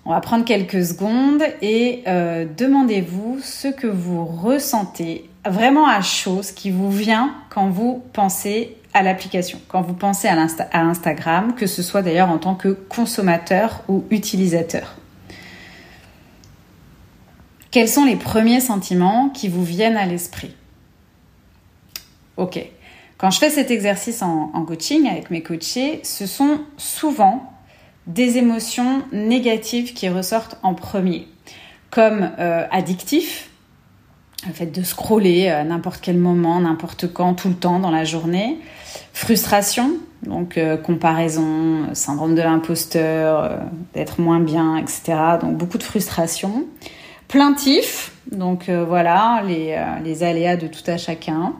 On 0.05 0.12
va 0.12 0.20
prendre 0.20 0.46
quelques 0.46 0.84
secondes 0.84 1.43
et 1.62 2.03
euh, 2.08 2.46
demandez-vous 2.58 3.39
ce 3.41 3.67
que 3.67 3.88
vous 3.88 4.25
ressentez 4.25 5.29
vraiment 5.46 5.88
à 5.88 6.01
chaud, 6.01 6.41
ce 6.41 6.53
qui 6.53 6.72
vous 6.72 6.91
vient 6.91 7.36
quand 7.50 7.70
vous 7.70 8.03
pensez 8.13 8.77
à 8.93 9.03
l'application, 9.03 9.60
quand 9.67 9.81
vous 9.81 9.93
pensez 9.93 10.27
à, 10.27 10.36
à 10.72 10.81
Instagram, 10.81 11.53
que 11.55 11.67
ce 11.67 11.84
soit 11.84 12.01
d'ailleurs 12.01 12.29
en 12.29 12.39
tant 12.39 12.55
que 12.55 12.70
consommateur 12.70 13.84
ou 13.88 14.03
utilisateur. 14.10 14.96
Quels 17.72 17.88
sont 17.88 18.03
les 18.03 18.17
premiers 18.17 18.60
sentiments 18.60 19.29
qui 19.29 19.48
vous 19.48 19.63
viennent 19.63 19.96
à 19.96 20.05
l'esprit? 20.05 20.55
Ok. 22.36 22.60
Quand 23.17 23.29
je 23.29 23.39
fais 23.39 23.50
cet 23.50 23.70
exercice 23.72 24.24
en, 24.24 24.48
coaching 24.65 25.08
avec 25.08 25.29
mes 25.29 25.43
coachés, 25.43 26.01
ce 26.03 26.25
sont 26.25 26.62
souvent 26.77 27.50
des 28.08 28.38
émotions 28.38 29.03
négatives 29.12 29.93
qui 29.93 30.10
ressortent 30.10 30.58
en 30.63 30.74
premier, 30.74 31.27
comme 31.89 32.31
euh, 32.39 32.65
addictif, 32.72 33.50
le 34.48 34.53
fait 34.53 34.65
de 34.65 34.81
scroller 34.81 35.50
à 35.50 35.63
n'importe 35.63 36.00
quel 36.01 36.17
moment, 36.17 36.60
n'importe 36.60 37.12
quand, 37.13 37.36
tout 37.36 37.50
le 37.50 37.55
temps 37.55 37.79
dans 37.79 37.91
la 37.91 38.03
journée, 38.05 38.58
frustration, 39.13 39.91
donc 40.24 40.58
euh, 40.58 40.77
comparaison, 40.77 41.93
syndrome 41.93 42.34
de 42.34 42.41
l'imposteur, 42.41 43.43
euh, 43.43 43.58
d'être 43.93 44.20
moins 44.20 44.39
bien, 44.39 44.77
etc. 44.77 45.17
Donc 45.39 45.58
beaucoup 45.58 45.77
de 45.77 45.84
frustration 45.84 46.65
plaintif, 47.27 48.13
donc 48.31 48.70
voilà, 48.70 49.41
les, 49.48 49.81
les, 50.03 50.24
aléas 50.24 50.58
de 50.58 50.67
tout 50.67 50.84
à 50.88 50.98
chacun. 50.98 51.53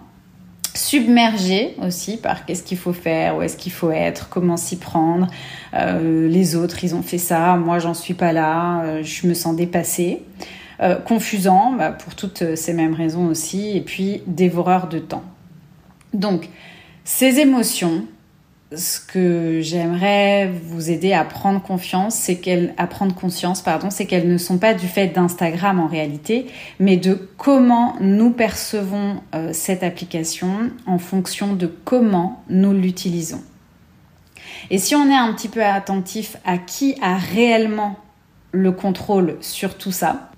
Submergé 0.74 1.76
aussi 1.82 2.18
par 2.18 2.46
qu'est-ce 2.46 2.64
qu'il 2.64 2.78
faut 2.78 2.94
faire, 2.94 3.38
où 3.38 3.42
est-ce 3.42 3.58
qu'il 3.58 3.72
faut 3.72 3.92
être, 3.92 4.30
comment 4.30 4.58
s'y 4.58 4.78
prendre. 4.78 5.28
Euh, 5.74 6.28
les 6.28 6.56
autres, 6.56 6.84
ils 6.84 6.96
ont 6.96 7.02
fait 7.02 7.18
ça, 7.18 7.58
moi 7.58 7.80
j'en 7.80 7.94
suis 7.94 8.14
pas 8.14 8.32
là, 8.32 9.02
je 9.02 9.28
me 9.28 9.34
sens 9.34 9.56
dépassée. 9.56 10.22
confusant, 11.06 11.74
bah, 11.74 11.92
pour 11.92 12.16
toutes 12.16 12.56
ces 12.56 12.74
mêmes 12.74 12.94
raisons 12.94 13.28
aussi, 13.28 13.76
et 13.76 13.82
puis 13.82 14.24
dévoreur 14.28 14.88
de 14.88 15.00
temps. 15.00 15.24
Donc, 16.14 16.50
ces 17.04 17.40
émotions, 17.40 18.06
ce 18.74 19.02
que 19.02 19.60
j'aimerais 19.62 20.50
vous 20.64 20.90
aider 20.90 21.12
à 21.12 21.26
prendre 21.26 21.62
confiance, 21.62 22.16
c'est 22.16 22.38
qu'elles, 22.38 22.74
conscience, 23.20 23.62
pardon, 23.62 23.90
c'est 23.90 24.06
qu'elles 24.06 24.32
ne 24.32 24.38
sont 24.38 24.58
pas 24.58 24.74
du 24.74 24.88
fait 24.88 25.08
d'Instagram 25.08 25.80
en 25.80 25.88
réalité, 25.88 26.48
mais 26.80 26.96
de 26.96 27.30
comment 27.38 27.96
nous 28.00 28.32
percevons 28.32 29.22
euh, 29.36 29.50
cette 29.52 29.84
application 29.84 30.72
en 30.86 30.98
fonction 30.98 31.54
de 31.54 31.68
comment 31.68 32.44
nous 32.50 32.74
l'utilisons. 32.74 33.44
Et 34.70 34.78
si 34.78 34.96
on 34.96 35.10
est 35.10 35.16
un 35.16 35.34
petit 35.34 35.50
peu 35.50 35.64
attentif 35.64 36.38
à 36.46 36.58
qui 36.58 36.96
a 37.02 37.18
réellement 37.18 37.98
le 38.54 38.72
contrôle 38.72 39.38
sur 39.42 39.78
tout 39.78 39.92
ça, 39.92 40.32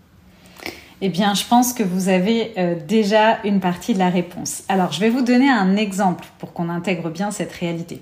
eh 1.01 1.09
bien, 1.09 1.33
je 1.33 1.43
pense 1.45 1.73
que 1.73 1.83
vous 1.83 2.09
avez 2.09 2.53
euh, 2.57 2.75
déjà 2.87 3.39
une 3.43 3.59
partie 3.59 3.93
de 3.93 3.99
la 3.99 4.09
réponse. 4.09 4.63
Alors, 4.69 4.91
je 4.91 5.01
vais 5.01 5.09
vous 5.09 5.21
donner 5.21 5.49
un 5.49 5.75
exemple 5.75 6.25
pour 6.39 6.53
qu'on 6.53 6.69
intègre 6.69 7.09
bien 7.09 7.29
cette 7.29 7.51
réalité. 7.51 8.01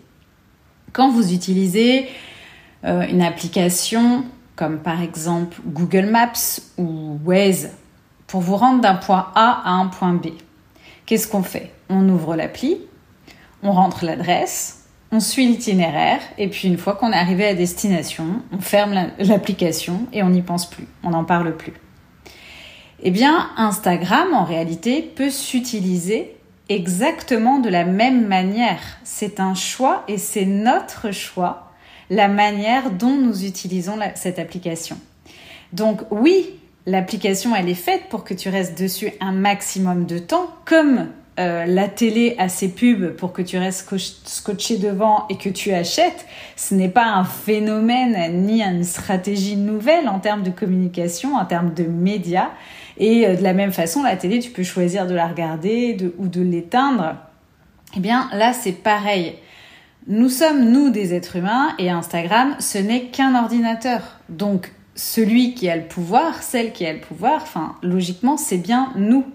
Quand 0.93 1.10
vous 1.10 1.33
utilisez 1.33 2.10
euh, 2.86 3.07
une 3.07 3.21
application 3.21 4.25
comme 4.55 4.79
par 4.79 5.01
exemple 5.01 5.57
Google 5.65 6.05
Maps 6.05 6.60
ou 6.77 7.17
Waze 7.25 7.71
pour 8.27 8.41
vous 8.41 8.55
rendre 8.55 8.81
d'un 8.81 8.95
point 8.95 9.31
A 9.36 9.62
à 9.65 9.71
un 9.71 9.88
point 9.88 10.13
B, 10.13 10.27
qu'est-ce 11.05 11.27
qu'on 11.27 11.43
fait? 11.43 11.71
On 11.89 12.07
ouvre 12.10 12.36
l'appli, 12.36 12.77
on 13.63 13.71
rentre 13.71 14.05
l'adresse, 14.05 14.86
on 15.12 15.19
suit 15.19 15.48
l'itinéraire 15.48 16.21
et 16.38 16.48
puis 16.48 16.67
une 16.67 16.77
fois 16.77 16.95
qu'on 16.95 17.12
est 17.12 17.17
arrivé 17.17 17.45
à 17.45 17.53
destination, 17.53 18.41
on 18.51 18.60
ferme 18.60 19.12
l'application 19.19 20.07
et 20.13 20.24
on 20.24 20.29
n'y 20.29 20.41
pense 20.41 20.69
plus, 20.69 20.88
on 21.03 21.12
n'en 21.12 21.24
parle 21.24 21.55
plus. 21.55 21.74
Eh 23.03 23.12
bien, 23.12 23.50
Instagram, 23.57 24.33
en 24.33 24.43
réalité, 24.43 25.01
peut 25.01 25.31
s'utiliser 25.31 26.36
exactement 26.70 27.60
de 27.60 27.70
la 27.70 27.86
même 27.86 28.27
manière. 28.27 28.82
C'est 29.03 29.39
un 29.39 29.53
choix 29.53 30.03
et 30.08 30.18
c'est 30.18 30.46
notre 30.46 31.12
choix, 31.12 31.72
la 32.10 32.27
manière 32.27 32.91
dont 32.91 33.15
nous 33.15 33.46
utilisons 33.46 33.98
cette 34.15 34.39
application. 34.39 34.98
Donc 35.74 36.01
oui, 36.12 36.60
l'application, 36.86 37.56
elle 37.56 37.70
est 37.70 37.74
faite 37.74 38.03
pour 38.10 38.24
que 38.24 38.34
tu 38.34 38.50
restes 38.50 38.80
dessus 38.80 39.12
un 39.20 39.32
maximum 39.32 40.06
de 40.06 40.20
temps, 40.20 40.48
comme 40.65 41.08
euh, 41.39 41.65
la 41.65 41.88
télé 41.88 42.36
a 42.39 42.50
ses 42.50 42.68
pubs 42.68 43.15
pour 43.15 43.32
que 43.32 43.41
tu 43.41 43.58
restes 43.58 43.89
scotché 44.25 44.77
devant 44.77 45.25
et 45.30 45.38
que 45.38 45.50
tu 45.50 45.72
achètes. 45.72 46.25
Ce 46.58 46.75
n'est 46.75 46.89
pas 46.89 47.06
un 47.06 47.24
phénomène 47.24 48.46
ni 48.46 48.62
une 48.62 48.84
stratégie 48.84 49.56
nouvelle 49.56 50.10
en 50.10 50.20
termes 50.20 50.44
de 50.44 50.51
communication, 50.51 51.36
en 51.36 51.46
termes 51.46 51.74
de 51.74 51.84
médias. 51.84 52.50
Et 53.01 53.27
euh, 53.27 53.36
de 53.36 53.43
la 53.43 53.53
même 53.53 53.74
façon, 53.74 54.03
la 54.03 54.15
télé, 54.15 54.39
tu 54.39 54.51
peux 54.51 54.63
choisir 54.63 55.08
de 55.08 55.13
la 55.13 55.27
regarder 55.27 55.98
ou 56.17 56.27
de 56.29 56.41
l'éteindre. 56.41 57.15
Eh 57.98 58.00
bien, 58.00 58.29
là, 58.31 58.53
c'est 58.53 58.72
pareil. 58.72 59.36
Nous 60.08 60.29
sommes, 60.29 60.70
nous, 60.70 60.91
des 60.91 61.13
êtres 61.13 61.36
humains 61.36 61.74
et 61.77 61.89
Instagram, 61.89 62.55
ce 62.60 62.77
n'est 62.77 63.08
qu'un 63.08 63.36
ordinateur. 63.36 64.20
Donc, 64.29 64.72
celui 64.96 65.55
qui 65.55 65.70
a 65.70 65.75
le 65.75 65.84
pouvoir, 65.84 66.43
celle 66.43 66.72
qui 66.72 66.86
a 66.86 66.93
le 66.93 67.00
pouvoir, 67.00 67.41
enfin, 67.41 67.75
logiquement, 67.81 68.38
c'est 68.38 68.58
bien 68.58 68.93
nous. 68.96 69.25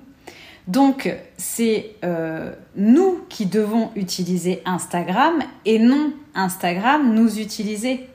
Donc, 0.68 1.12
c'est 1.37 1.90
euh, 2.04 2.52
nous 2.76 3.20
qui 3.28 3.46
devons 3.46 3.90
utiliser 3.96 4.62
Instagram 4.64 5.35
et 5.64 5.78
non 5.78 6.12
Instagram 6.35 7.14
nous 7.14 7.40
utiliser. 7.40 8.08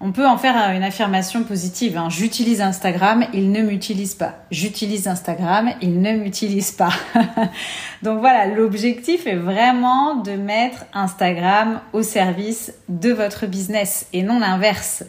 On 0.00 0.12
peut 0.12 0.26
en 0.26 0.36
faire 0.36 0.56
une 0.74 0.82
affirmation 0.82 1.44
positive. 1.44 1.96
Hein. 1.96 2.08
J'utilise 2.10 2.60
Instagram, 2.60 3.26
il 3.32 3.52
ne 3.52 3.62
m'utilise 3.62 4.14
pas. 4.14 4.44
J'utilise 4.50 5.08
Instagram, 5.08 5.70
il 5.80 6.00
ne 6.00 6.12
m'utilise 6.12 6.72
pas. 6.72 6.92
Donc 8.02 8.18
voilà, 8.18 8.46
l'objectif 8.46 9.26
est 9.26 9.36
vraiment 9.36 10.16
de 10.16 10.32
mettre 10.32 10.84
Instagram 10.92 11.80
au 11.92 12.02
service 12.02 12.74
de 12.88 13.12
votre 13.12 13.46
business 13.46 14.08
et 14.12 14.22
non 14.22 14.40
l'inverse. 14.40 15.04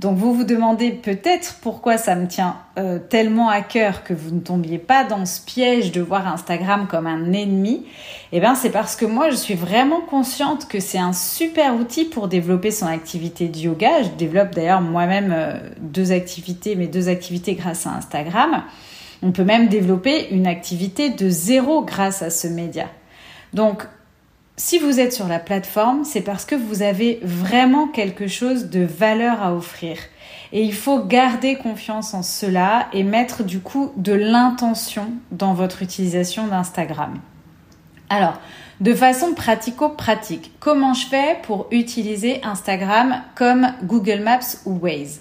Donc 0.00 0.16
vous 0.16 0.34
vous 0.34 0.44
demandez 0.44 0.90
peut-être 0.90 1.58
pourquoi 1.62 1.98
ça 1.98 2.16
me 2.16 2.26
tient 2.26 2.56
euh, 2.78 2.98
tellement 2.98 3.48
à 3.48 3.60
cœur 3.60 4.02
que 4.02 4.12
vous 4.12 4.34
ne 4.34 4.40
tombiez 4.40 4.78
pas 4.78 5.04
dans 5.04 5.24
ce 5.24 5.40
piège 5.40 5.92
de 5.92 6.00
voir 6.00 6.26
Instagram 6.26 6.88
comme 6.90 7.06
un 7.06 7.32
ennemi. 7.32 7.86
Eh 8.32 8.40
bien 8.40 8.56
c'est 8.56 8.70
parce 8.70 8.96
que 8.96 9.04
moi 9.04 9.30
je 9.30 9.36
suis 9.36 9.54
vraiment 9.54 10.00
consciente 10.00 10.66
que 10.66 10.80
c'est 10.80 10.98
un 10.98 11.12
super 11.12 11.76
outil 11.76 12.04
pour 12.04 12.26
développer 12.26 12.72
son 12.72 12.86
activité 12.86 13.46
de 13.46 13.56
yoga. 13.56 14.02
Je 14.02 14.08
développe 14.08 14.52
d'ailleurs 14.52 14.80
moi-même 14.80 15.32
euh, 15.32 15.58
deux 15.78 16.10
activités, 16.10 16.74
mes 16.74 16.88
deux 16.88 17.08
activités 17.08 17.54
grâce 17.54 17.86
à 17.86 17.90
Instagram. 17.90 18.64
On 19.22 19.30
peut 19.30 19.44
même 19.44 19.68
développer 19.68 20.28
une 20.34 20.48
activité 20.48 21.10
de 21.10 21.30
zéro 21.30 21.82
grâce 21.84 22.20
à 22.20 22.30
ce 22.30 22.48
média. 22.48 22.88
Donc 23.52 23.86
si 24.56 24.78
vous 24.78 25.00
êtes 25.00 25.12
sur 25.12 25.26
la 25.26 25.40
plateforme, 25.40 26.04
c'est 26.04 26.20
parce 26.20 26.44
que 26.44 26.54
vous 26.54 26.82
avez 26.82 27.18
vraiment 27.22 27.88
quelque 27.88 28.28
chose 28.28 28.70
de 28.70 28.84
valeur 28.84 29.42
à 29.42 29.52
offrir. 29.52 29.98
Et 30.52 30.62
il 30.62 30.74
faut 30.74 31.00
garder 31.00 31.56
confiance 31.56 32.14
en 32.14 32.22
cela 32.22 32.86
et 32.92 33.02
mettre 33.02 33.42
du 33.42 33.58
coup 33.58 33.90
de 33.96 34.12
l'intention 34.12 35.10
dans 35.32 35.54
votre 35.54 35.82
utilisation 35.82 36.46
d'Instagram. 36.46 37.18
Alors, 38.08 38.38
de 38.80 38.94
façon 38.94 39.34
pratico-pratique, 39.34 40.52
comment 40.60 40.94
je 40.94 41.06
fais 41.06 41.38
pour 41.42 41.66
utiliser 41.72 42.40
Instagram 42.44 43.22
comme 43.34 43.72
Google 43.82 44.20
Maps 44.20 44.58
ou 44.66 44.78
Waze? 44.78 45.20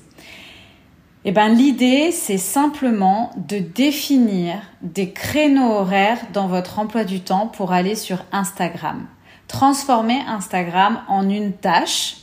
Eh 1.25 1.31
ben, 1.31 1.47
l'idée, 1.47 2.11
c'est 2.11 2.37
simplement 2.37 3.31
de 3.37 3.57
définir 3.57 4.55
des 4.83 5.11
créneaux 5.11 5.71
horaires 5.71 6.19
dans 6.33 6.47
votre 6.47 6.77
emploi 6.77 7.03
du 7.03 7.21
temps 7.21 7.47
pour 7.47 7.71
aller 7.71 7.95
sur 7.95 8.25
Instagram 8.31 9.07
transformer 9.47 10.19
Instagram 10.27 11.01
en 11.07 11.29
une 11.29 11.53
tâche, 11.53 12.17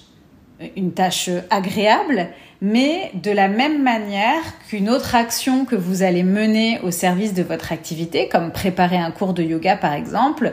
une 0.77 0.93
tâche 0.93 1.31
agréable, 1.51 2.29
mais 2.61 3.11
de 3.15 3.31
la 3.31 3.49
même 3.49 3.83
manière 3.83 4.43
qu'une 4.69 4.91
autre 4.91 5.15
action 5.15 5.65
que 5.65 5.77
vous 5.77 6.03
allez 6.03 6.23
mener 6.23 6.81
au 6.81 6.91
service 6.91 7.33
de 7.33 7.43
votre 7.43 7.73
activité, 7.73 8.29
comme 8.29 8.53
préparer 8.53 8.99
un 8.99 9.11
cours 9.11 9.33
de 9.33 9.43
yoga 9.43 9.77
par 9.77 9.95
exemple, 9.95 10.53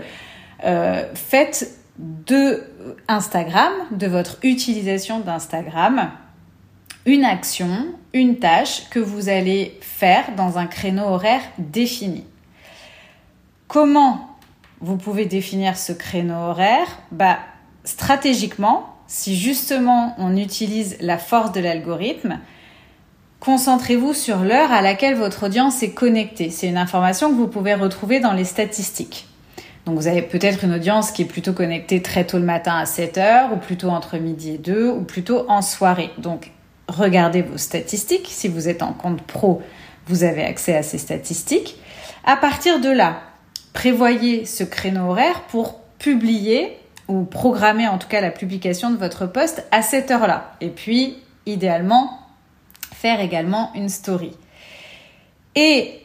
euh, 0.63 1.03
faites 1.13 1.77
de 1.97 2.63
Instagram, 3.07 3.71
de 3.91 4.07
votre 4.07 4.37
utilisation 4.43 5.19
d'Instagram, 5.19 6.11
une 7.05 7.25
action, 7.25 7.87
une 8.13 8.37
tâche 8.37 8.89
que 8.89 8.99
vous 8.99 9.29
allez 9.29 9.77
faire 9.81 10.35
dans 10.35 10.57
un 10.57 10.67
créneau 10.67 11.05
horaire 11.05 11.41
défini. 11.57 12.25
Comment 13.67 14.36
vous 14.81 14.97
pouvez 14.97 15.25
définir 15.25 15.77
ce 15.77 15.91
créneau 15.91 16.35
horaire 16.35 16.87
bah, 17.11 17.39
Stratégiquement, 17.83 18.97
si 19.07 19.37
justement 19.37 20.13
on 20.17 20.35
utilise 20.35 20.97
la 20.99 21.17
force 21.17 21.53
de 21.53 21.61
l'algorithme, 21.61 22.39
concentrez-vous 23.39 24.13
sur 24.13 24.39
l'heure 24.39 24.71
à 24.71 24.81
laquelle 24.81 25.15
votre 25.15 25.45
audience 25.45 25.81
est 25.83 25.91
connectée. 25.91 26.49
C'est 26.49 26.67
une 26.67 26.77
information 26.77 27.29
que 27.29 27.35
vous 27.35 27.47
pouvez 27.47 27.73
retrouver 27.73 28.19
dans 28.19 28.33
les 28.33 28.43
statistiques. 28.43 29.27
Donc 29.85 29.97
vous 29.97 30.07
avez 30.07 30.21
peut-être 30.21 30.65
une 30.65 30.73
audience 30.73 31.11
qui 31.11 31.21
est 31.21 31.25
plutôt 31.25 31.53
connectée 31.53 32.01
très 32.01 32.25
tôt 32.25 32.37
le 32.39 32.43
matin 32.43 32.75
à 32.75 32.85
7 32.85 33.17
heures, 33.19 33.53
ou 33.53 33.55
plutôt 33.55 33.87
entre 33.87 34.17
midi 34.17 34.55
et 34.55 34.57
2, 34.57 34.89
ou 34.89 35.03
plutôt 35.03 35.45
en 35.49 35.61
soirée. 35.61 36.11
Donc 36.17 36.51
regardez 36.89 37.41
vos 37.41 37.57
statistiques. 37.57 38.27
Si 38.29 38.49
vous 38.49 38.67
êtes 38.67 38.83
en 38.83 38.91
compte 38.91 39.21
pro, 39.21 39.61
vous 40.07 40.25
avez 40.25 40.43
accès 40.43 40.75
à 40.75 40.83
ces 40.83 40.97
statistiques. 40.97 41.77
À 42.25 42.35
partir 42.35 42.81
de 42.81 42.89
là, 42.89 43.21
prévoyez 43.77 44.45
ce 44.45 44.63
créneau 44.63 45.11
horaire 45.11 45.43
pour 45.49 45.79
publier 45.99 46.75
ou 47.07 47.25
programmer 47.25 47.87
en 47.87 47.99
tout 47.99 48.07
cas 48.07 48.21
la 48.21 48.31
publication 48.31 48.89
de 48.89 48.97
votre 48.97 49.27
poste 49.27 49.67
à 49.69 49.83
cette 49.83 50.09
heure-là. 50.09 50.55
Et 50.61 50.69
puis, 50.69 51.17
idéalement, 51.45 52.09
faire 52.95 53.19
également 53.19 53.71
une 53.75 53.89
story. 53.89 54.31
Et 55.53 56.01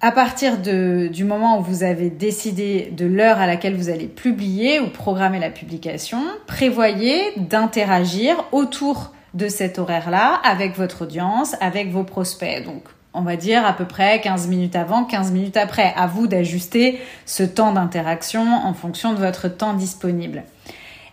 à 0.00 0.12
partir 0.12 0.58
du 0.58 1.24
moment 1.24 1.58
où 1.58 1.62
vous 1.64 1.82
avez 1.82 2.08
décidé 2.08 2.88
de 2.92 3.06
l'heure 3.06 3.40
à 3.40 3.48
laquelle 3.48 3.74
vous 3.74 3.88
allez 3.88 4.06
publier 4.06 4.78
ou 4.78 4.90
programmer 4.90 5.40
la 5.40 5.50
publication, 5.50 6.22
prévoyez 6.46 7.32
d'interagir 7.36 8.36
autour 8.52 9.12
de 9.34 9.48
cet 9.48 9.80
horaire-là 9.80 10.40
avec 10.44 10.76
votre 10.76 11.02
audience, 11.02 11.56
avec 11.60 11.90
vos 11.90 12.04
prospects. 12.04 12.64
Donc, 12.64 12.84
on 13.14 13.22
va 13.22 13.36
dire 13.36 13.64
à 13.64 13.72
peu 13.72 13.84
près 13.84 14.20
15 14.20 14.48
minutes 14.48 14.76
avant, 14.76 15.04
15 15.04 15.32
minutes 15.32 15.56
après. 15.56 15.94
À 15.96 16.06
vous 16.06 16.26
d'ajuster 16.26 17.00
ce 17.24 17.42
temps 17.42 17.72
d'interaction 17.72 18.42
en 18.42 18.74
fonction 18.74 19.14
de 19.14 19.18
votre 19.18 19.48
temps 19.48 19.74
disponible. 19.74 20.42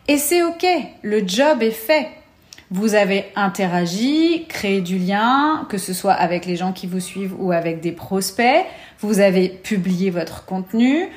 Et 0.07 0.17
c'est 0.17 0.43
OK, 0.43 0.65
le 1.03 1.25
job 1.25 1.61
est 1.61 1.71
fait. 1.71 2.09
Vous 2.71 2.95
avez 2.95 3.25
interagi, 3.35 4.45
créé 4.47 4.81
du 4.81 4.97
lien, 4.97 5.65
que 5.69 5.77
ce 5.77 5.93
soit 5.93 6.13
avec 6.13 6.45
les 6.45 6.55
gens 6.55 6.71
qui 6.71 6.87
vous 6.87 7.01
suivent 7.01 7.35
ou 7.37 7.51
avec 7.51 7.81
des 7.81 7.91
prospects. 7.91 8.65
Vous 8.99 9.19
avez 9.19 9.49
publié 9.49 10.09
votre 10.09 10.45
contenu. 10.45 11.09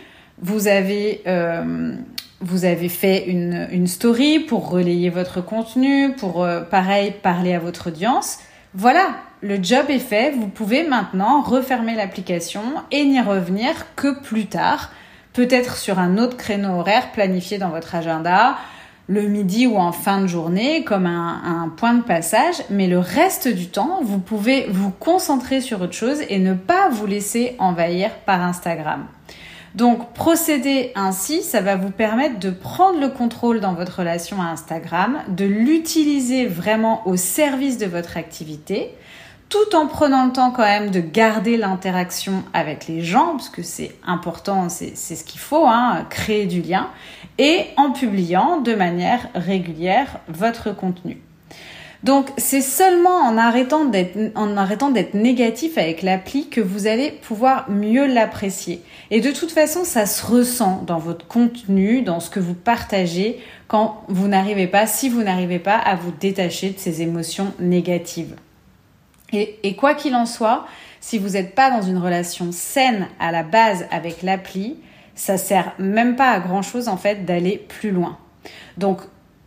Vous 0.43 0.67
avez, 0.67 1.23
euh, 1.29 1.95
fait 2.89 3.27
une, 3.27 3.69
une, 3.71 3.87
story 3.87 4.41
pour 4.41 4.69
relayer 4.69 5.11
votre 5.11 5.41
contenu, 5.41 6.13
pour, 6.15 6.43
euh, 6.43 6.61
pareil, 6.61 7.15
parler 7.23 7.55
à 7.55 7.61
votre 7.61 7.89
audience. 7.89 8.39
Voilà, 8.75 9.15
le 9.45 9.63
job 9.63 9.91
est 9.91 9.99
fait, 9.99 10.31
vous 10.31 10.49
pouvez 10.49 10.85
maintenant 10.89 11.43
refermer 11.43 11.95
l'application 11.95 12.63
et 12.91 13.05
n'y 13.05 13.21
revenir 13.21 13.95
que 13.95 14.19
plus 14.19 14.47
tard, 14.47 14.91
peut-être 15.35 15.77
sur 15.77 15.99
un 15.99 16.17
autre 16.17 16.39
créneau 16.39 16.79
horaire 16.79 17.13
planifié 17.13 17.59
dans 17.59 17.69
votre 17.69 17.95
agenda, 17.95 18.57
le 19.07 19.29
midi 19.29 19.67
ou 19.67 19.77
en 19.77 19.93
fin 19.93 20.23
de 20.23 20.27
journée 20.29 20.83
comme 20.83 21.05
un, 21.05 21.71
point 21.77 21.93
de 21.93 22.03
passage, 22.03 22.55
mais 22.71 22.87
le 22.87 22.99
reste 22.99 23.47
du 23.47 23.67
temps, 23.67 24.01
vous 24.03 24.19
pouvez 24.19 24.67
vous 24.71 24.91
concentrer 24.91 25.61
sur 25.61 25.83
autre 25.83 25.93
chose 25.93 26.23
et 26.31 26.39
ne 26.39 26.55
pas 26.55 26.89
vous 26.89 27.05
laisser 27.05 27.55
envahir 27.59 28.13
par 28.25 28.41
Instagram. 28.41 29.05
Donc 29.75 30.15
procéder 30.15 30.91
ainsi, 30.95 31.43
ça 31.43 31.61
va 31.61 31.77
vous 31.77 31.91
permettre 31.91 32.39
de 32.39 32.49
prendre 32.49 32.99
le 32.99 33.11
contrôle 33.11 33.61
dans 33.61 33.75
votre 33.75 33.99
relation 33.99 34.41
à 34.41 34.47
Instagram, 34.47 35.19
de 35.29 35.45
l'utiliser 35.45 36.47
vraiment 36.47 37.07
au 37.07 37.17
service 37.17 37.77
de 37.77 37.87
votre 37.87 38.17
activité, 38.17 38.95
tout 39.49 39.75
en 39.75 39.87
prenant 39.87 40.27
le 40.27 40.33
temps 40.33 40.51
quand 40.51 40.63
même 40.63 40.91
de 40.91 41.01
garder 41.01 41.57
l'interaction 41.57 42.43
avec 42.53 42.87
les 42.89 43.03
gens, 43.03 43.33
parce 43.37 43.49
que 43.49 43.63
c'est 43.63 43.93
important, 44.07 44.69
c'est 44.69 44.97
ce 44.97 45.25
qu'il 45.25 45.41
faut, 45.41 45.67
hein, 45.67 46.07
créer 46.11 46.47
du 46.47 46.61
lien, 46.63 46.89
et 47.39 47.67
en 47.77 47.93
publiant 47.93 48.61
de 48.61 48.75
manière 48.75 49.29
régulière 49.35 50.19
votre 50.29 50.75
contenu. 50.75 51.21
Donc 52.05 52.31
c'est 52.37 52.61
seulement 52.61 53.23
en 53.23 53.39
arrêtant 53.39 53.87
d'être 53.87 55.15
négatif 55.15 55.79
avec 55.79 56.03
l'appli 56.03 56.51
que 56.51 56.61
vous 56.61 56.87
allez 56.87 57.11
pouvoir 57.11 57.71
mieux 57.71 58.07
l'apprécier. 58.07 58.83
Et 59.11 59.23
de 59.23 59.31
toute 59.31 59.51
façon, 59.51 59.85
ça 59.85 60.05
se 60.05 60.25
ressent 60.27 60.83
dans 60.87 60.99
votre 60.99 61.27
contenu, 61.27 62.03
dans 62.03 62.21
ce 62.21 62.29
que 62.29 62.41
vous 62.41 62.53
partagez 62.53 63.41
quand 63.69 64.03
vous 64.09 64.29
n'arrivez 64.29 64.67
pas, 64.67 64.87
si 64.87 65.09
vous 65.09 65.23
n'arrivez 65.23 65.59
pas 65.59 65.79
à 65.79 65.97
vous 65.97 66.13
détacher 66.21 66.71
de 66.71 66.79
ces 66.79 67.01
émotions 67.01 67.55
négatives. 67.59 68.35
Et, 69.35 69.77
quoi 69.77 69.95
qu'il 69.95 70.15
en 70.15 70.27
soit, 70.27 70.67
si 71.01 71.19
vous 71.19 71.31
n'êtes 71.31 71.55
pas 71.55 71.71
dans 71.71 71.83
une 71.83 71.99
relation 71.99 72.53
saine 72.53 73.09
à 73.19 73.33
la 73.33 73.43
base 73.43 73.87
avec 73.91 74.23
l'appli, 74.23 74.77
ça 75.15 75.37
sert 75.37 75.73
même 75.79 76.17
pas 76.17 76.31
à 76.31 76.41
grand 76.41 76.63
chose 76.63 76.89
en 76.89 76.97
fait 76.97 77.25
d'aller 77.25 77.59
plus 77.59 77.91
loin. 77.91 78.19
Donc 78.79 79.01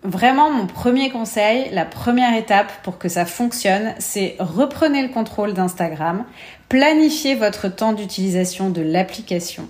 vraiment 0.03 0.51
mon 0.51 0.67
premier 0.67 1.09
conseil, 1.09 1.69
la 1.71 1.85
première 1.85 2.35
étape 2.35 2.71
pour 2.83 2.97
que 2.97 3.09
ça 3.09 3.25
fonctionne, 3.25 3.93
c'est 3.99 4.35
reprenez 4.39 5.01
le 5.01 5.09
contrôle 5.09 5.53
d'Instagram, 5.53 6.25
planifiez 6.69 7.35
votre 7.35 7.67
temps 7.67 7.93
d'utilisation 7.93 8.69
de 8.69 8.81
l'application 8.81 9.67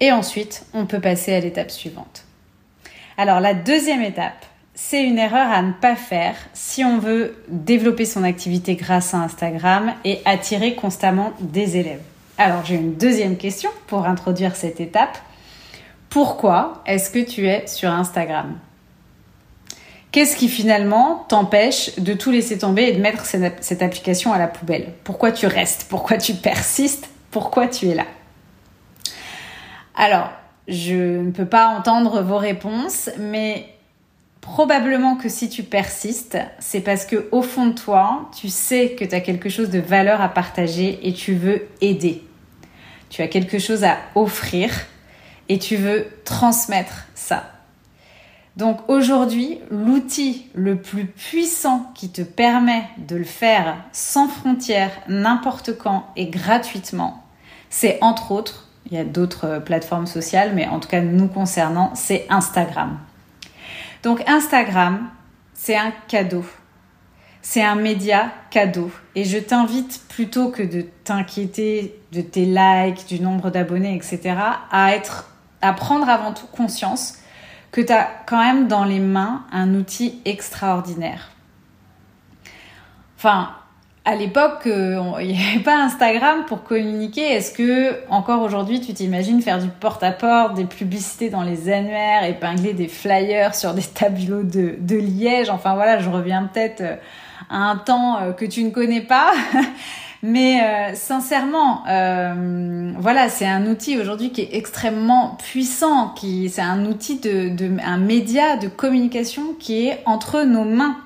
et 0.00 0.12
ensuite 0.12 0.64
on 0.72 0.86
peut 0.86 1.00
passer 1.00 1.34
à 1.34 1.40
l'étape 1.40 1.70
suivante. 1.70 2.24
Alors 3.18 3.40
la 3.40 3.52
deuxième 3.54 4.02
étape, 4.02 4.46
c'est 4.74 5.02
une 5.04 5.18
erreur 5.18 5.50
à 5.50 5.62
ne 5.62 5.72
pas 5.72 5.96
faire 5.96 6.36
si 6.52 6.84
on 6.84 6.98
veut 6.98 7.42
développer 7.48 8.04
son 8.04 8.24
activité 8.24 8.76
grâce 8.76 9.14
à 9.14 9.18
Instagram 9.18 9.92
et 10.04 10.20
attirer 10.24 10.74
constamment 10.74 11.32
des 11.40 11.76
élèves. 11.76 12.02
Alors 12.38 12.64
j'ai 12.64 12.76
une 12.76 12.94
deuxième 12.94 13.36
question 13.36 13.70
pour 13.86 14.06
introduire 14.06 14.56
cette 14.56 14.80
étape. 14.80 15.18
Pourquoi 16.08 16.82
est-ce 16.86 17.10
que 17.10 17.18
tu 17.18 17.46
es 17.46 17.66
sur 17.66 17.90
Instagram? 17.90 18.58
Qu'est-ce 20.12 20.36
qui 20.36 20.48
finalement 20.48 21.24
t'empêche 21.28 21.96
de 21.98 22.14
tout 22.14 22.32
laisser 22.32 22.58
tomber 22.58 22.84
et 22.84 22.92
de 22.92 23.00
mettre 23.00 23.26
cette 23.26 23.82
application 23.82 24.32
à 24.32 24.38
la 24.38 24.48
poubelle? 24.48 24.94
Pourquoi 25.04 25.30
tu 25.30 25.46
restes? 25.46 25.86
Pourquoi 25.88 26.16
tu 26.16 26.34
persistes? 26.34 27.08
Pourquoi 27.30 27.68
tu 27.68 27.88
es 27.88 27.94
là? 27.94 28.06
Alors, 29.94 30.30
je 30.66 31.20
ne 31.20 31.30
peux 31.30 31.46
pas 31.46 31.68
entendre 31.68 32.22
vos 32.22 32.38
réponses, 32.38 33.10
mais 33.18 33.66
Probablement 34.40 35.16
que 35.16 35.28
si 35.28 35.48
tu 35.48 35.62
persistes, 35.62 36.38
c'est 36.58 36.80
parce 36.80 37.04
que 37.04 37.28
au 37.30 37.42
fond 37.42 37.66
de 37.66 37.74
toi, 37.74 38.30
tu 38.38 38.48
sais 38.48 38.92
que 38.92 39.04
tu 39.04 39.14
as 39.14 39.20
quelque 39.20 39.48
chose 39.48 39.70
de 39.70 39.78
valeur 39.78 40.20
à 40.20 40.28
partager 40.28 41.06
et 41.06 41.12
tu 41.12 41.34
veux 41.34 41.68
aider. 41.80 42.24
Tu 43.10 43.22
as 43.22 43.28
quelque 43.28 43.58
chose 43.58 43.84
à 43.84 43.98
offrir 44.14 44.70
et 45.48 45.58
tu 45.58 45.76
veux 45.76 46.06
transmettre 46.24 47.06
ça. 47.14 47.50
Donc 48.56 48.78
aujourd'hui, 48.88 49.60
l'outil 49.70 50.46
le 50.54 50.76
plus 50.76 51.06
puissant 51.06 51.90
qui 51.94 52.10
te 52.10 52.22
permet 52.22 52.84
de 52.98 53.16
le 53.16 53.24
faire 53.24 53.76
sans 53.92 54.28
frontières, 54.28 54.92
n'importe 55.08 55.76
quand 55.76 56.06
et 56.16 56.26
gratuitement, 56.26 57.24
c'est 57.68 57.98
entre 58.00 58.32
autres, 58.32 58.68
il 58.90 58.96
y 58.96 59.00
a 59.00 59.04
d'autres 59.04 59.44
euh, 59.46 59.60
plateformes 59.60 60.06
sociales, 60.06 60.52
mais 60.54 60.66
en 60.66 60.80
tout 60.80 60.88
cas 60.88 61.00
nous 61.00 61.28
concernant, 61.28 61.94
c'est 61.94 62.26
Instagram. 62.28 62.98
Donc 64.02 64.22
Instagram, 64.28 65.10
c'est 65.52 65.76
un 65.76 65.92
cadeau. 66.08 66.44
C'est 67.42 67.62
un 67.62 67.74
média 67.74 68.32
cadeau. 68.50 68.90
Et 69.14 69.24
je 69.24 69.38
t'invite 69.38 70.02
plutôt 70.08 70.50
que 70.50 70.62
de 70.62 70.82
t'inquiéter 71.04 72.00
de 72.12 72.20
tes 72.20 72.44
likes, 72.44 73.06
du 73.06 73.20
nombre 73.20 73.50
d'abonnés, 73.50 73.94
etc., 73.94 74.36
à 74.70 74.94
être, 74.94 75.30
à 75.62 75.72
prendre 75.72 76.08
avant 76.08 76.32
tout 76.32 76.46
conscience 76.46 77.18
que 77.72 77.80
tu 77.80 77.92
as 77.92 78.08
quand 78.26 78.42
même 78.42 78.68
dans 78.68 78.84
les 78.84 78.98
mains 78.98 79.44
un 79.52 79.74
outil 79.74 80.20
extraordinaire. 80.24 81.30
Enfin, 83.16 83.54
à 84.04 84.14
l'époque, 84.14 84.66
euh, 84.66 85.00
il 85.20 85.28
n'y 85.28 85.42
avait 85.42 85.62
pas 85.62 85.76
Instagram 85.76 86.44
pour 86.46 86.62
communiquer. 86.62 87.22
Est-ce 87.22 87.52
que 87.52 87.96
encore 88.10 88.42
aujourd'hui, 88.42 88.80
tu 88.80 88.92
t'imagines 88.94 89.42
faire 89.42 89.58
du 89.58 89.68
porte-à-porte, 89.68 90.54
des 90.54 90.64
publicités 90.64 91.30
dans 91.30 91.42
les 91.42 91.70
annuaires, 91.70 92.24
épingler 92.24 92.72
des 92.72 92.88
flyers 92.88 93.54
sur 93.54 93.74
des 93.74 93.82
tableaux 93.94 94.42
de, 94.42 94.76
de 94.78 94.96
Liège? 94.96 95.50
Enfin 95.50 95.74
voilà, 95.74 95.98
je 95.98 96.08
reviens 96.08 96.44
peut-être 96.44 96.80
euh, 96.80 96.96
à 97.50 97.70
un 97.70 97.76
temps 97.76 98.18
euh, 98.18 98.32
que 98.32 98.44
tu 98.44 98.64
ne 98.64 98.70
connais 98.70 99.02
pas. 99.02 99.32
Mais 100.22 100.60
sincèrement, 100.96 101.82
voilà, 102.98 103.30
c'est 103.30 103.46
un 103.46 103.64
outil 103.64 103.98
aujourd'hui 103.98 104.32
qui 104.32 104.42
est 104.42 104.50
extrêmement 104.52 105.38
puissant, 105.42 106.08
qui 106.10 106.50
c'est 106.50 106.60
un 106.60 106.84
outil 106.84 107.20
de, 107.20 107.48
de, 107.48 107.70
un 107.82 107.96
média 107.96 108.58
de 108.58 108.68
communication 108.68 109.54
qui 109.58 109.86
est 109.86 110.02
entre 110.04 110.42
nos 110.42 110.64
mains. 110.64 110.98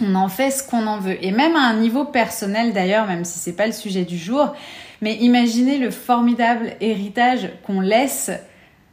On 0.00 0.14
en 0.14 0.28
fait 0.28 0.50
ce 0.50 0.62
qu'on 0.62 0.86
en 0.86 0.98
veut, 0.98 1.22
et 1.24 1.32
même 1.32 1.56
à 1.56 1.60
un 1.60 1.74
niveau 1.74 2.04
personnel 2.04 2.72
d'ailleurs, 2.72 3.06
même 3.06 3.24
si 3.24 3.38
c'est 3.38 3.52
pas 3.52 3.66
le 3.66 3.72
sujet 3.72 4.04
du 4.04 4.16
jour. 4.16 4.54
Mais 5.00 5.14
imaginez 5.16 5.78
le 5.78 5.90
formidable 5.90 6.72
héritage 6.80 7.50
qu'on 7.64 7.80
laisse 7.80 8.30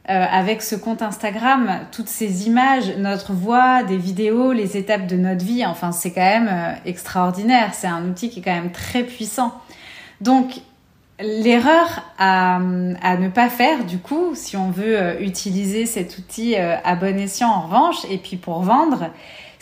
euh, 0.07 0.23
avec 0.29 0.61
ce 0.61 0.75
compte 0.75 1.01
Instagram, 1.01 1.79
toutes 1.91 2.09
ces 2.09 2.45
images, 2.45 2.95
notre 2.97 3.33
voix, 3.33 3.81
des 3.81 3.97
vidéos, 3.97 4.51
les 4.51 4.77
étapes 4.77 5.07
de 5.07 5.15
notre 5.15 5.43
vie, 5.43 5.65
enfin 5.65 5.91
c'est 5.91 6.11
quand 6.11 6.21
même 6.21 6.47
euh, 6.47 6.73
extraordinaire. 6.85 7.73
C'est 7.73 7.87
un 7.87 8.07
outil 8.07 8.29
qui 8.29 8.39
est 8.39 8.43
quand 8.43 8.53
même 8.53 8.71
très 8.71 9.01
puissant. 9.01 9.51
Donc 10.21 10.61
l'erreur 11.19 12.03
à, 12.19 12.59
ne 12.59 13.29
pas 13.29 13.49
faire 13.49 13.83
du 13.85 13.97
coup, 13.97 14.35
si 14.35 14.55
on 14.55 14.69
veut 14.69 14.95
euh, 14.95 15.19
utiliser 15.21 15.87
cet 15.87 16.19
outil 16.19 16.55
à 16.55 16.95
bon 16.95 17.17
escient 17.17 17.49
en 17.49 17.61
revanche, 17.61 18.05
et 18.11 18.19
puis 18.19 18.37
pour 18.37 18.61
vendre, 18.61 19.09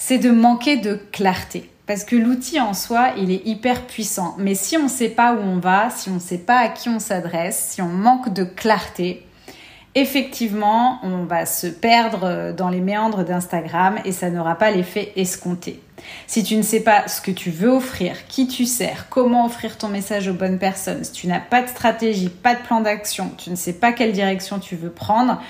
c'est 0.05 0.17
de 0.17 0.31
manquer 0.31 0.75
de 0.75 0.99
clarté. 1.13 1.69
Parce 1.87 2.03
que 2.03 2.17
l'outil 2.17 2.59
en 2.59 2.73
soi, 2.73 3.11
il 3.17 3.31
est 3.31 3.47
hyper 3.47 3.87
puissant. 3.87 4.35
Mais 4.37 4.53
si 4.53 4.75
on 4.75 4.83
ne 4.83 4.89
sait 4.89 5.07
pas 5.07 5.33
où 5.33 5.39
on 5.39 5.59
va, 5.59 5.89
si 5.91 6.09
on 6.09 6.15
ne 6.15 6.19
sait 6.19 6.39
pas 6.39 6.57
à 6.57 6.67
qui 6.67 6.89
on 6.89 6.99
s'adresse, 6.99 7.69
si 7.69 7.81
on 7.81 7.87
manque 7.87 8.33
de 8.33 8.43
clarté, 8.43 9.25
effectivement, 9.95 10.99
on 11.03 11.23
va 11.23 11.45
se 11.45 11.67
perdre 11.67 12.51
dans 12.51 12.67
les 12.67 12.81
méandres 12.81 13.23
d'Instagram 13.23 13.97
et 14.03 14.11
ça 14.11 14.29
n'aura 14.29 14.55
pas 14.55 14.71
l'effet 14.71 15.13
escompté. 15.15 15.81
Si 16.27 16.43
tu 16.43 16.57
ne 16.57 16.63
sais 16.63 16.81
pas 16.81 17.07
ce 17.07 17.21
que 17.21 17.31
tu 17.31 17.49
veux 17.49 17.69
offrir, 17.69 18.27
qui 18.27 18.49
tu 18.49 18.65
sers, 18.65 19.07
comment 19.09 19.45
offrir 19.45 19.77
ton 19.77 19.87
message 19.87 20.27
aux 20.27 20.33
bonnes 20.33 20.59
personnes, 20.59 21.05
si 21.05 21.13
tu 21.13 21.27
n'as 21.27 21.39
pas 21.39 21.61
de 21.61 21.69
stratégie, 21.69 22.27
pas 22.27 22.55
de 22.55 22.61
plan 22.61 22.81
d'action, 22.81 23.31
tu 23.37 23.49
ne 23.51 23.55
sais 23.55 23.71
pas 23.71 23.93
quelle 23.93 24.11
direction 24.11 24.59
tu 24.59 24.75
veux 24.75 24.91
prendre, 24.91 25.41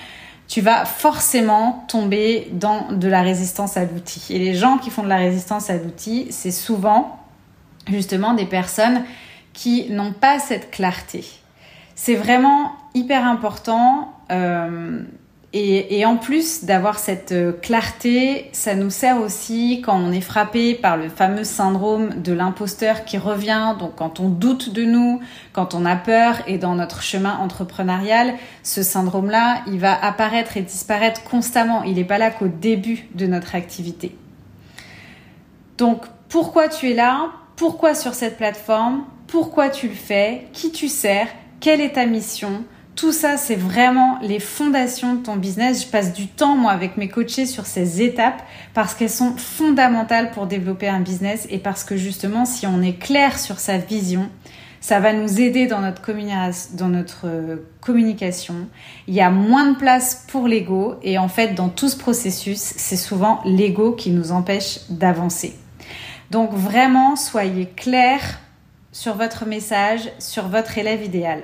tu 0.47 0.61
vas 0.61 0.85
forcément 0.85 1.85
tomber 1.87 2.49
dans 2.51 2.91
de 2.91 3.07
la 3.07 3.21
résistance 3.21 3.77
à 3.77 3.85
l'outil. 3.85 4.25
Et 4.29 4.39
les 4.39 4.53
gens 4.53 4.77
qui 4.77 4.89
font 4.89 5.03
de 5.03 5.09
la 5.09 5.17
résistance 5.17 5.69
à 5.69 5.77
l'outil, 5.77 6.27
c'est 6.29 6.51
souvent 6.51 7.19
justement 7.87 8.33
des 8.33 8.45
personnes 8.45 9.03
qui 9.53 9.89
n'ont 9.89 10.13
pas 10.13 10.39
cette 10.39 10.71
clarté. 10.71 11.25
C'est 11.95 12.15
vraiment 12.15 12.73
hyper 12.93 13.25
important 13.25 14.13
euh, 14.31 15.01
et, 15.55 16.03
en 16.03 16.17
plus 16.17 16.63
d'avoir 16.63 16.97
cette 16.97 17.31
euh, 17.31 17.51
clarté, 17.51 18.49
ça 18.53 18.73
nous 18.73 18.89
sert 18.89 19.21
aussi 19.21 19.81
quand 19.85 19.95
on 19.95 20.11
est 20.11 20.19
frappé 20.19 20.73
par 20.73 20.97
le 20.97 21.09
fameux 21.09 21.43
syndrome 21.43 22.21
de 22.23 22.33
l'imposteur 22.33 23.05
qui 23.05 23.19
revient, 23.19 23.75
donc 23.77 23.93
quand 23.95 24.19
on 24.19 24.29
doute 24.29 24.73
de 24.73 24.83
nous, 24.83 25.19
quand 25.51 25.75
on 25.75 25.85
a 25.85 25.95
peur 25.95 26.37
et 26.47 26.57
dans 26.57 26.73
notre 26.73 27.03
chemin 27.03 27.37
entrepreneurial, 27.37 28.33
ce 28.63 28.81
syndrome-là, 28.81 29.61
il 29.67 29.79
va 29.79 29.93
apparaître 30.03 30.57
et 30.57 30.63
disparaître 30.63 31.23
constamment. 31.23 31.83
Il 31.83 31.95
n'est 31.95 32.03
pas 32.03 32.17
là 32.17 32.31
qu'au 32.31 32.47
début 32.47 33.07
de 33.13 33.27
notre 33.27 33.53
activité. 33.53 34.15
Donc 35.77 36.05
pourquoi 36.29 36.67
tu 36.67 36.89
es 36.89 36.95
là? 36.95 37.29
Pourquoi 37.57 37.93
sur 37.93 38.15
cette 38.15 38.37
plateforme? 38.37 39.03
Pourquoi 39.27 39.69
tu 39.69 39.87
le 39.87 39.93
fais? 39.93 40.47
Qui 40.51 40.71
tu 40.71 40.87
sers? 40.87 41.27
Quelle 41.59 41.79
est 41.79 41.93
ta 41.93 42.07
mission? 42.07 42.63
Tout 42.95 43.11
ça, 43.11 43.37
c'est 43.37 43.55
vraiment 43.55 44.19
les 44.21 44.39
fondations 44.39 45.15
de 45.15 45.23
ton 45.23 45.35
business. 45.35 45.83
Je 45.83 45.87
passe 45.87 46.13
du 46.13 46.27
temps, 46.27 46.55
moi, 46.55 46.71
avec 46.71 46.95
mes 46.95 47.07
coachés 47.09 47.45
sur 47.45 47.65
ces 47.65 48.01
étapes 48.01 48.41
parce 48.73 48.93
qu'elles 48.93 49.09
sont 49.09 49.35
fondamentales 49.35 50.31
pour 50.31 50.45
développer 50.45 50.87
un 50.87 50.99
business 50.99 51.47
et 51.49 51.57
parce 51.57 51.83
que 51.83 51.97
justement, 51.97 52.45
si 52.45 52.67
on 52.67 52.81
est 52.81 52.99
clair 52.99 53.39
sur 53.39 53.59
sa 53.59 53.77
vision, 53.77 54.29
ça 54.79 54.99
va 54.99 55.13
nous 55.13 55.41
aider 55.41 55.65
dans 55.65 55.79
notre, 55.79 57.27
euh, 57.27 57.55
communication. 57.81 58.67
Il 59.07 59.13
y 59.13 59.21
a 59.21 59.29
moins 59.31 59.71
de 59.71 59.77
place 59.77 60.25
pour 60.27 60.47
l'ego 60.47 60.95
et 61.01 61.17
en 61.17 61.29
fait, 61.29 61.55
dans 61.55 61.69
tout 61.69 61.89
ce 61.89 61.97
processus, 61.97 62.59
c'est 62.59 62.97
souvent 62.97 63.41
l'ego 63.45 63.93
qui 63.93 64.11
nous 64.11 64.31
empêche 64.31 64.79
d'avancer. 64.89 65.55
Donc 66.31 66.53
vraiment, 66.53 67.15
soyez 67.15 67.65
clair 67.65 68.19
sur 68.91 69.15
votre 69.15 69.45
message, 69.45 70.11
sur 70.19 70.47
votre 70.47 70.77
élève 70.77 71.03
idéal. 71.03 71.41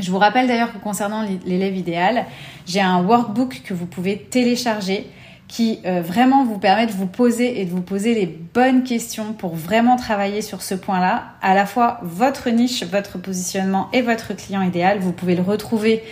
Je 0.00 0.10
vous 0.10 0.18
rappelle 0.18 0.46
d'ailleurs 0.46 0.72
que 0.72 0.78
concernant 0.78 1.24
l'élève 1.44 1.76
idéal, 1.76 2.26
j'ai 2.66 2.80
un 2.80 3.02
workbook 3.02 3.62
que 3.64 3.74
vous 3.74 3.86
pouvez 3.86 4.18
télécharger 4.18 5.10
qui 5.48 5.80
euh, 5.86 6.02
vraiment 6.02 6.44
vous 6.44 6.58
permet 6.58 6.86
de 6.86 6.92
vous 6.92 7.06
poser 7.06 7.60
et 7.60 7.64
de 7.64 7.70
vous 7.70 7.80
poser 7.80 8.14
les 8.14 8.26
bonnes 8.26 8.84
questions 8.84 9.32
pour 9.32 9.54
vraiment 9.56 9.96
travailler 9.96 10.42
sur 10.42 10.60
ce 10.62 10.74
point-là, 10.74 11.24
à 11.40 11.54
la 11.54 11.64
fois 11.64 11.98
votre 12.02 12.50
niche, 12.50 12.84
votre 12.84 13.18
positionnement 13.18 13.88
et 13.94 14.02
votre 14.02 14.34
client 14.34 14.60
idéal. 14.60 14.98
Vous 14.98 15.12
pouvez 15.12 15.34
le 15.34 15.42
retrouver 15.42 16.04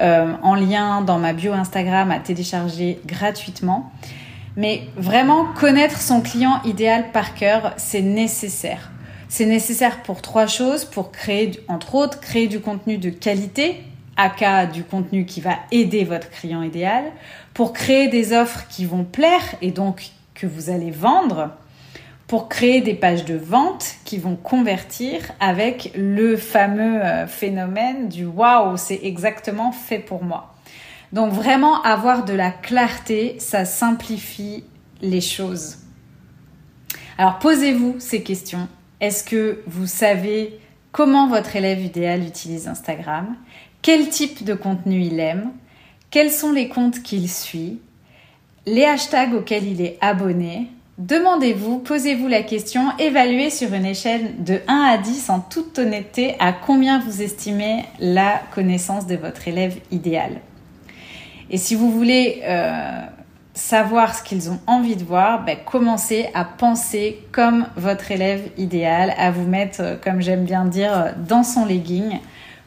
euh, 0.00 0.32
en 0.42 0.54
lien 0.54 1.02
dans 1.02 1.18
ma 1.18 1.32
bio 1.32 1.52
Instagram 1.52 2.12
à 2.12 2.20
télécharger 2.20 3.00
gratuitement. 3.04 3.90
Mais 4.56 4.82
vraiment 4.96 5.46
connaître 5.46 6.00
son 6.00 6.20
client 6.20 6.62
idéal 6.64 7.10
par 7.12 7.34
cœur, 7.34 7.74
c'est 7.76 8.02
nécessaire. 8.02 8.92
C'est 9.28 9.46
nécessaire 9.46 10.02
pour 10.02 10.22
trois 10.22 10.46
choses, 10.46 10.84
pour 10.84 11.10
créer, 11.10 11.52
entre 11.68 11.94
autres, 11.94 12.20
créer 12.20 12.46
du 12.46 12.60
contenu 12.60 12.98
de 12.98 13.10
qualité, 13.10 13.82
aka 14.16 14.66
du 14.66 14.84
contenu 14.84 15.24
qui 15.24 15.40
va 15.40 15.56
aider 15.70 16.04
votre 16.04 16.30
client 16.30 16.62
idéal, 16.62 17.04
pour 17.52 17.72
créer 17.72 18.08
des 18.08 18.32
offres 18.32 18.66
qui 18.68 18.84
vont 18.84 19.04
plaire 19.04 19.42
et 19.62 19.70
donc 19.70 20.10
que 20.34 20.46
vous 20.46 20.70
allez 20.70 20.90
vendre, 20.90 21.50
pour 22.26 22.48
créer 22.48 22.80
des 22.80 22.94
pages 22.94 23.24
de 23.24 23.34
vente 23.34 23.96
qui 24.04 24.18
vont 24.18 24.36
convertir 24.36 25.20
avec 25.40 25.92
le 25.94 26.36
fameux 26.36 27.04
euh, 27.04 27.26
phénomène 27.26 28.08
du 28.08 28.24
waouh, 28.24 28.76
c'est 28.76 29.00
exactement 29.02 29.72
fait 29.72 29.98
pour 29.98 30.24
moi. 30.24 30.54
Donc 31.12 31.32
vraiment 31.32 31.82
avoir 31.82 32.24
de 32.24 32.32
la 32.32 32.50
clarté, 32.50 33.36
ça 33.38 33.64
simplifie 33.64 34.64
les 35.00 35.20
choses. 35.20 35.78
Alors 37.18 37.38
posez-vous 37.38 37.96
ces 38.00 38.22
questions 38.22 38.68
est-ce 39.00 39.24
que 39.24 39.60
vous 39.66 39.86
savez 39.86 40.58
comment 40.92 41.28
votre 41.28 41.56
élève 41.56 41.82
idéal 41.82 42.24
utilise 42.24 42.68
Instagram? 42.68 43.36
Quel 43.82 44.08
type 44.08 44.44
de 44.44 44.54
contenu 44.54 45.00
il 45.02 45.20
aime? 45.20 45.50
Quels 46.10 46.30
sont 46.30 46.52
les 46.52 46.68
comptes 46.68 47.02
qu'il 47.02 47.28
suit? 47.30 47.80
Les 48.66 48.84
hashtags 48.84 49.34
auxquels 49.34 49.66
il 49.66 49.80
est 49.80 49.98
abonné? 50.00 50.68
Demandez-vous, 50.96 51.80
posez-vous 51.80 52.28
la 52.28 52.44
question, 52.44 52.96
évaluez 53.00 53.50
sur 53.50 53.74
une 53.74 53.84
échelle 53.84 54.44
de 54.44 54.60
1 54.68 54.74
à 54.74 54.96
10 54.96 55.28
en 55.28 55.40
toute 55.40 55.76
honnêteté 55.78 56.36
à 56.38 56.52
combien 56.52 57.00
vous 57.00 57.20
estimez 57.20 57.84
la 57.98 58.40
connaissance 58.54 59.08
de 59.08 59.16
votre 59.16 59.48
élève 59.48 59.76
idéal. 59.90 60.40
Et 61.50 61.58
si 61.58 61.74
vous 61.74 61.90
voulez 61.90 62.42
euh, 62.44 63.02
savoir 63.54 64.14
ce 64.16 64.22
qu'ils 64.22 64.50
ont 64.50 64.60
envie 64.66 64.96
de 64.96 65.04
voir, 65.04 65.44
ben, 65.44 65.56
commencez 65.64 66.28
à 66.34 66.44
penser 66.44 67.24
comme 67.32 67.66
votre 67.76 68.10
élève 68.10 68.50
idéal, 68.58 69.14
à 69.16 69.30
vous 69.30 69.46
mettre, 69.46 69.80
euh, 69.80 69.96
comme 70.02 70.20
j'aime 70.20 70.44
bien 70.44 70.64
dire, 70.64 70.92
euh, 70.92 71.10
dans 71.16 71.44
son 71.44 71.64
legging 71.64 72.18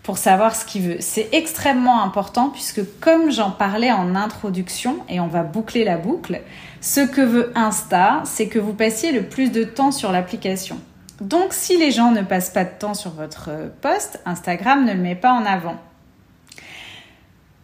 pour 0.02 0.18
savoir 0.18 0.56
ce 0.56 0.64
qu'il 0.64 0.84
veut. 0.84 0.98
C'est 1.02 1.28
extrêmement 1.34 2.02
important 2.02 2.50
puisque 2.50 2.82
comme 3.02 3.30
j'en 3.30 3.52
parlais 3.52 3.92
en 3.92 4.16
introduction, 4.16 5.00
et 5.10 5.20
on 5.20 5.28
va 5.28 5.44
boucler 5.44 5.84
la 5.84 5.98
boucle, 5.98 6.40
ce 6.80 7.02
que 7.02 7.22
veut 7.22 7.52
Insta, 7.56 8.22
c'est 8.24 8.48
que 8.48 8.58
vous 8.58 8.74
passiez 8.74 9.12
le 9.12 9.24
plus 9.24 9.52
de 9.52 9.66
temps 9.66 9.92
sur 9.92 10.14
l'application. 10.14 10.80
Donc 11.20 11.52
si 11.52 11.78
les 11.78 11.92
gens 11.92 12.12
ne 12.12 12.22
passent 12.22 12.52
pas 12.52 12.64
de 12.64 12.70
temps 12.80 12.94
sur 12.94 13.12
votre 13.12 13.50
euh, 13.50 13.68
post, 13.82 14.22
Instagram 14.26 14.86
ne 14.86 14.94
le 14.94 15.00
met 15.00 15.16
pas 15.16 15.34
en 15.34 15.46
avant. 15.46 15.76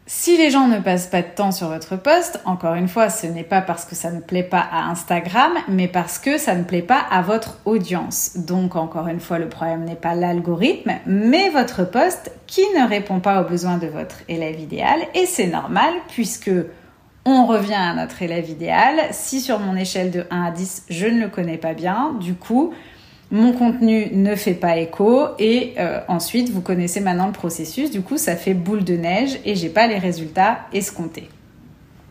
Si 0.06 0.36
les 0.36 0.52
gens 0.52 0.68
ne 0.68 0.80
passent 0.80 1.08
pas 1.08 1.22
de 1.22 1.28
temps 1.34 1.54
sur 1.54 1.70
votre 1.70 1.96
poste, 1.96 2.42
encore 2.44 2.74
une 2.74 2.90
fois, 2.90 3.10
ce 3.10 3.26
n'est 3.26 3.46
pas 3.46 3.62
parce 3.62 3.86
que 3.86 3.96
ça 3.96 4.12
ne 4.12 4.20
plaît 4.20 4.44
pas 4.44 4.60
à 4.60 4.90
Instagram, 4.90 5.54
mais 5.70 5.88
parce 5.88 6.20
que 6.20 6.38
ça 6.38 6.56
ne 6.56 6.64
plaît 6.64 6.82
pas 6.82 7.00
à 7.10 7.22
votre 7.22 7.60
audience. 7.64 8.36
Donc, 8.36 8.76
encore 8.76 9.08
une 9.08 9.22
fois, 9.22 9.40
le 9.40 9.48
problème 9.48 9.86
n'est 9.86 9.96
pas 9.96 10.14
l'algorithme, 10.14 10.92
mais 11.06 11.50
votre 11.50 11.90
poste 11.90 12.34
qui 12.48 12.64
ne 12.78 12.86
répond 12.86 13.22
pas 13.22 13.42
aux 13.42 13.48
besoins 13.48 13.78
de 13.78 13.88
votre 13.88 14.18
élève 14.28 14.60
idéal. 14.60 15.00
Et 15.16 15.26
c'est 15.26 15.48
normal 15.48 15.94
puisque 16.10 16.52
on 17.24 17.46
revient 17.46 17.74
à 17.74 17.94
notre 17.94 18.22
élève 18.22 18.50
idéal. 18.50 18.96
Si 19.12 19.40
sur 19.40 19.60
mon 19.60 19.78
échelle 19.78 20.12
de 20.12 20.26
1 20.30 20.44
à 20.44 20.52
10, 20.52 20.84
je 20.90 21.08
ne 21.08 21.22
le 21.22 21.30
connais 21.30 21.58
pas 21.58 21.74
bien, 21.74 22.14
du 22.20 22.34
coup, 22.34 22.74
mon 23.34 23.52
contenu 23.52 24.10
ne 24.14 24.36
fait 24.36 24.54
pas 24.54 24.78
écho 24.78 25.26
et 25.40 25.74
euh, 25.80 26.00
ensuite 26.08 26.52
vous 26.52 26.62
connaissez 26.62 27.00
maintenant 27.00 27.26
le 27.26 27.34
processus, 27.34 27.90
du 27.90 28.02
coup 28.02 28.18
ça 28.18 28.36
fait 28.36 28.54
boule 28.54 28.84
de 28.84 28.96
neige 28.96 29.40
et 29.44 29.56
j'ai 29.56 29.70
pas 29.70 29.88
les 29.88 29.98
résultats 29.98 30.60
escomptés. 30.72 31.28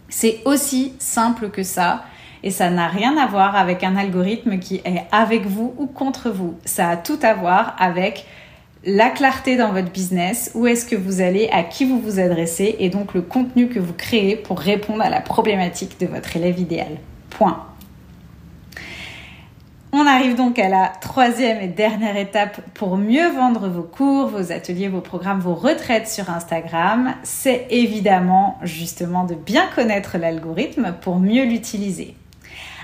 C'est 0.08 0.40
aussi 0.44 0.94
simple 0.98 1.50
que 1.50 1.62
ça 1.62 2.02
et 2.42 2.50
ça 2.50 2.70
n'a 2.70 2.88
rien 2.88 3.16
à 3.16 3.28
voir 3.28 3.54
avec 3.54 3.85
un 3.85 3.94
algorithme 3.96 4.58
qui 4.58 4.82
est 4.85 5.04
avec 5.12 5.46
vous 5.46 5.72
ou 5.78 5.87
contre 5.87 6.28
vous. 6.28 6.54
Ça 6.64 6.88
a 6.88 6.96
tout 6.96 7.20
à 7.22 7.35
voir 7.35 7.76
avec 7.78 8.26
la 8.85 9.08
clarté 9.08 9.56
dans 9.56 9.70
votre 9.70 9.92
business, 9.92 10.50
où 10.56 10.66
est-ce 10.66 10.85
que 10.85 10.96
vous 10.96 11.20
allez, 11.20 11.48
à 11.52 11.62
qui 11.62 11.85
vous 11.85 12.00
vous 12.00 12.18
adressez 12.18 12.74
et 12.80 12.90
donc 12.90 13.14
le 13.14 13.22
contenu 13.22 13.68
que 13.68 13.78
vous 13.78 13.92
créez 13.92 14.35
pour 14.35 14.58
répondre 14.58 15.02
à 15.02 15.08
la 15.08 15.20
problématique 15.20 16.00
de 16.00 16.06
votre 16.06 16.37
élève 16.37 16.58
idéal. 16.58 16.98
Point. 17.30 17.71
On 19.94 20.07
arrive 20.07 20.37
donc 20.37 20.59
à 20.59 20.70
la 20.70 20.90
troisième 21.02 21.61
et 21.61 21.68
dernière 21.68 22.16
étape 22.16 22.62
pour 22.72 22.96
mieux 22.96 23.31
vendre 23.31 23.68
vos 23.68 23.83
cours, 23.83 24.28
vos 24.28 24.50
ateliers, 24.50 24.88
vos 24.88 25.02
programmes, 25.02 25.40
vos 25.40 25.55
retraites 25.55 26.09
sur 26.09 26.31
Instagram. 26.31 27.12
C'est 27.24 27.66
évidemment 27.68 28.57
justement 28.62 29.24
de 29.24 29.35
bien 29.35 29.66
connaître 29.74 30.16
l'algorithme 30.16 30.94
pour 31.02 31.18
mieux 31.18 31.44
l'utiliser. 31.44 32.16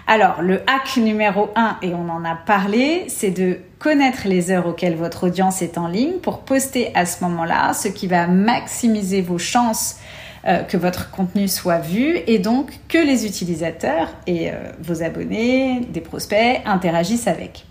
Alors, 0.06 0.42
le 0.42 0.60
hack 0.66 0.98
numéro 0.98 1.48
1, 1.56 1.78
et 1.80 1.94
on 1.94 2.10
en 2.10 2.26
a 2.26 2.34
parlé, 2.34 3.04
c'est 3.08 3.30
de 3.30 3.58
connaître 3.78 4.28
les 4.28 4.50
heures 4.50 4.66
auxquelles 4.66 4.96
votre 4.96 5.28
audience 5.28 5.62
est 5.62 5.78
en 5.78 5.88
ligne 5.88 6.18
pour 6.18 6.40
poster 6.40 6.92
à 6.94 7.06
ce 7.06 7.24
moment-là, 7.24 7.72
ce 7.72 7.88
qui 7.88 8.06
va 8.06 8.26
maximiser 8.26 9.22
vos 9.22 9.38
chances 9.38 9.96
euh, 10.46 10.62
que 10.62 10.76
votre 10.76 11.10
contenu 11.10 11.48
soit 11.48 11.78
vu 11.78 12.18
et 12.26 12.38
donc 12.38 12.78
que 12.88 12.98
les 12.98 13.26
utilisateurs 13.26 14.08
et 14.26 14.50
euh, 14.50 14.54
vos 14.80 15.02
abonnés, 15.02 15.80
des 15.92 16.00
prospects 16.00 16.60
interagissent 16.64 17.26
avec. 17.26 17.64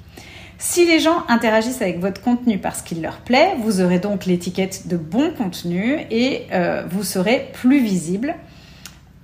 Si 0.60 0.86
les 0.86 0.99
gens 0.99 1.23
interagissent 1.27 1.82
avec 1.82 1.99
votre 1.99 2.21
contenu 2.21 2.58
parce 2.58 2.82
qu'il 2.82 3.01
leur 3.01 3.17
plaît, 3.17 3.56
vous 3.60 3.80
aurez 3.82 3.99
donc 3.99 4.25
l'étiquette 4.25 4.88
de 4.88 4.97
bon 4.97 5.32
contenu 5.32 5.99
et 6.10 6.47
euh, 6.51 6.84
vous 6.89 7.03
serez 7.03 7.49
plus 7.53 7.80
visible. 7.80 8.36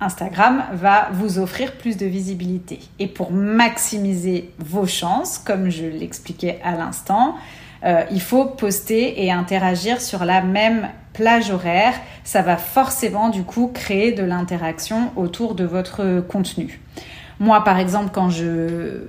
Instagram 0.00 0.64
va 0.72 1.08
vous 1.12 1.38
offrir 1.38 1.72
plus 1.72 1.96
de 1.96 2.06
visibilité. 2.06 2.78
Et 2.98 3.08
pour 3.08 3.32
maximiser 3.32 4.50
vos 4.58 4.86
chances, 4.86 5.38
comme 5.38 5.70
je 5.70 5.84
l'expliquais 5.84 6.60
à 6.62 6.76
l'instant, 6.76 7.34
il 8.10 8.20
faut 8.20 8.46
poster 8.46 9.22
et 9.22 9.30
interagir 9.30 10.00
sur 10.00 10.24
la 10.24 10.40
même 10.40 10.88
plage 11.12 11.50
horaire, 11.50 11.94
ça 12.24 12.42
va 12.42 12.56
forcément 12.56 13.28
du 13.28 13.44
coup 13.44 13.70
créer 13.72 14.12
de 14.12 14.22
l'interaction 14.22 15.12
autour 15.16 15.54
de 15.54 15.64
votre 15.64 16.20
contenu. 16.20 16.80
Moi, 17.40 17.62
par 17.64 17.78
exemple, 17.78 18.10
quand 18.12 18.30
je 18.30 19.04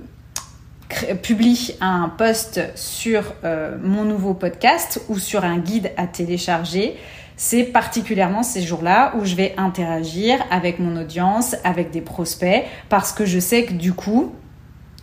publie 1.22 1.74
un 1.80 2.08
post 2.08 2.60
sur 2.74 3.34
euh, 3.44 3.76
mon 3.82 4.04
nouveau 4.04 4.34
podcast 4.34 5.02
ou 5.08 5.18
sur 5.18 5.44
un 5.44 5.58
guide 5.58 5.92
à 5.96 6.06
télécharger, 6.06 6.96
c'est 7.36 7.64
particulièrement 7.64 8.42
ces 8.42 8.62
jours-là 8.62 9.12
où 9.16 9.24
je 9.24 9.34
vais 9.34 9.54
interagir 9.58 10.38
avec 10.50 10.78
mon 10.78 10.96
audience, 10.96 11.54
avec 11.64 11.90
des 11.90 12.00
prospects, 12.00 12.64
parce 12.88 13.12
que 13.12 13.26
je 13.26 13.38
sais 13.38 13.64
que 13.64 13.74
du 13.74 13.92
coup, 13.92 14.32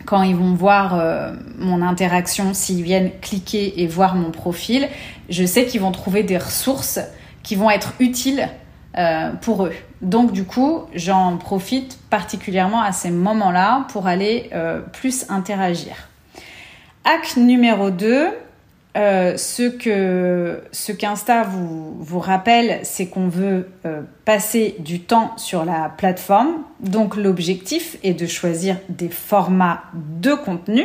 quand 0.04 0.22
ils 0.22 0.36
vont 0.36 0.54
voir 0.54 0.98
euh, 0.98 1.32
mon 1.58 1.82
interaction, 1.82 2.54
s'ils 2.54 2.82
viennent 2.82 3.10
cliquer 3.20 3.82
et 3.82 3.86
voir 3.86 4.14
mon 4.14 4.30
profil, 4.30 4.88
je 5.28 5.44
sais 5.44 5.66
qu'ils 5.66 5.80
vont 5.80 5.92
trouver 5.92 6.22
des 6.22 6.38
ressources 6.38 7.00
qui 7.42 7.56
vont 7.56 7.70
être 7.70 7.94
utiles 7.98 8.48
euh, 8.96 9.32
pour 9.40 9.66
eux. 9.66 9.72
Donc 10.02 10.32
du 10.32 10.44
coup, 10.44 10.82
j'en 10.94 11.36
profite 11.36 11.98
particulièrement 12.10 12.82
à 12.82 12.92
ces 12.92 13.10
moments-là 13.10 13.86
pour 13.92 14.06
aller 14.06 14.50
euh, 14.52 14.80
plus 14.80 15.26
interagir. 15.30 16.08
Hack 17.04 17.36
numéro 17.36 17.90
2, 17.90 18.28
euh, 18.96 19.36
ce 19.36 19.64
que 19.64 20.62
ce 20.70 20.92
qu'Insta 20.92 21.42
vous, 21.42 21.96
vous 21.98 22.20
rappelle, 22.20 22.78
c'est 22.84 23.06
qu'on 23.06 23.26
veut 23.26 23.68
euh, 23.86 24.02
passer 24.24 24.76
du 24.78 25.00
temps 25.00 25.36
sur 25.36 25.64
la 25.64 25.88
plateforme. 25.88 26.62
Donc 26.78 27.16
l'objectif 27.16 27.98
est 28.04 28.14
de 28.14 28.26
choisir 28.26 28.76
des 28.88 29.08
formats 29.08 29.82
de 29.94 30.34
contenu 30.34 30.84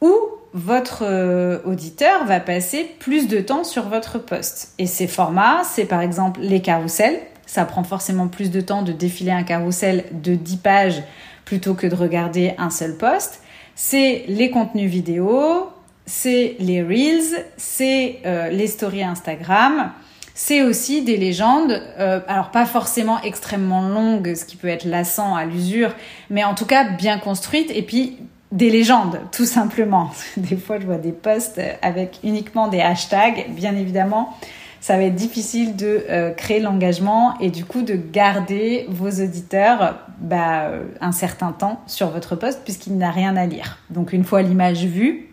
où 0.00 0.14
votre 0.54 1.04
euh, 1.04 1.58
auditeur 1.66 2.24
va 2.24 2.40
passer 2.40 2.90
plus 2.98 3.28
de 3.28 3.40
temps 3.40 3.64
sur 3.64 3.88
votre 3.88 4.18
poste. 4.18 4.72
Et 4.78 4.86
ces 4.86 5.06
formats, 5.06 5.62
c'est 5.64 5.84
par 5.84 6.00
exemple 6.00 6.40
les 6.40 6.62
carousels. 6.62 7.20
Ça 7.44 7.66
prend 7.66 7.84
forcément 7.84 8.28
plus 8.28 8.50
de 8.50 8.62
temps 8.62 8.82
de 8.82 8.92
défiler 8.92 9.32
un 9.32 9.42
carrousel 9.42 10.04
de 10.12 10.34
10 10.34 10.56
pages 10.56 11.02
plutôt 11.44 11.74
que 11.74 11.86
de 11.86 11.94
regarder 11.94 12.54
un 12.56 12.70
seul 12.70 12.96
poste. 12.96 13.42
C'est 13.74 14.24
les 14.28 14.50
contenus 14.50 14.90
vidéo, 14.90 15.68
c'est 16.10 16.56
les 16.58 16.82
Reels, 16.82 17.46
c'est 17.56 18.18
euh, 18.26 18.50
les 18.50 18.66
stories 18.66 19.04
Instagram, 19.04 19.92
c'est 20.34 20.62
aussi 20.62 21.02
des 21.02 21.16
légendes, 21.16 21.80
euh, 21.98 22.18
alors 22.26 22.50
pas 22.50 22.66
forcément 22.66 23.22
extrêmement 23.22 23.82
longues, 23.82 24.34
ce 24.34 24.44
qui 24.44 24.56
peut 24.56 24.68
être 24.68 24.84
lassant 24.84 25.36
à 25.36 25.44
l'usure, 25.44 25.94
mais 26.28 26.42
en 26.42 26.54
tout 26.54 26.66
cas 26.66 26.82
bien 26.82 27.18
construites, 27.18 27.70
et 27.72 27.82
puis 27.82 28.18
des 28.50 28.70
légendes, 28.70 29.20
tout 29.30 29.44
simplement. 29.44 30.10
Des 30.36 30.56
fois, 30.56 30.80
je 30.80 30.86
vois 30.86 30.98
des 30.98 31.12
posts 31.12 31.60
avec 31.80 32.18
uniquement 32.24 32.66
des 32.66 32.80
hashtags, 32.80 33.46
bien 33.50 33.76
évidemment. 33.76 34.36
Ça 34.80 34.96
va 34.96 35.04
être 35.04 35.14
difficile 35.14 35.76
de 35.76 36.04
euh, 36.10 36.32
créer 36.32 36.58
l'engagement 36.58 37.38
et 37.38 37.50
du 37.50 37.64
coup 37.64 37.82
de 37.82 37.94
garder 37.94 38.86
vos 38.88 39.10
auditeurs 39.10 39.98
bah, 40.18 40.70
un 41.00 41.12
certain 41.12 41.52
temps 41.52 41.82
sur 41.86 42.08
votre 42.08 42.34
poste 42.34 42.62
puisqu'il 42.64 42.98
n'a 42.98 43.12
rien 43.12 43.36
à 43.36 43.46
lire. 43.46 43.78
Donc 43.90 44.12
une 44.12 44.24
fois 44.24 44.42
l'image 44.42 44.84
vue, 44.84 45.29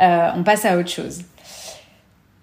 euh, 0.00 0.28
on 0.34 0.42
passe 0.42 0.64
à 0.64 0.76
autre 0.78 0.90
chose. 0.90 1.22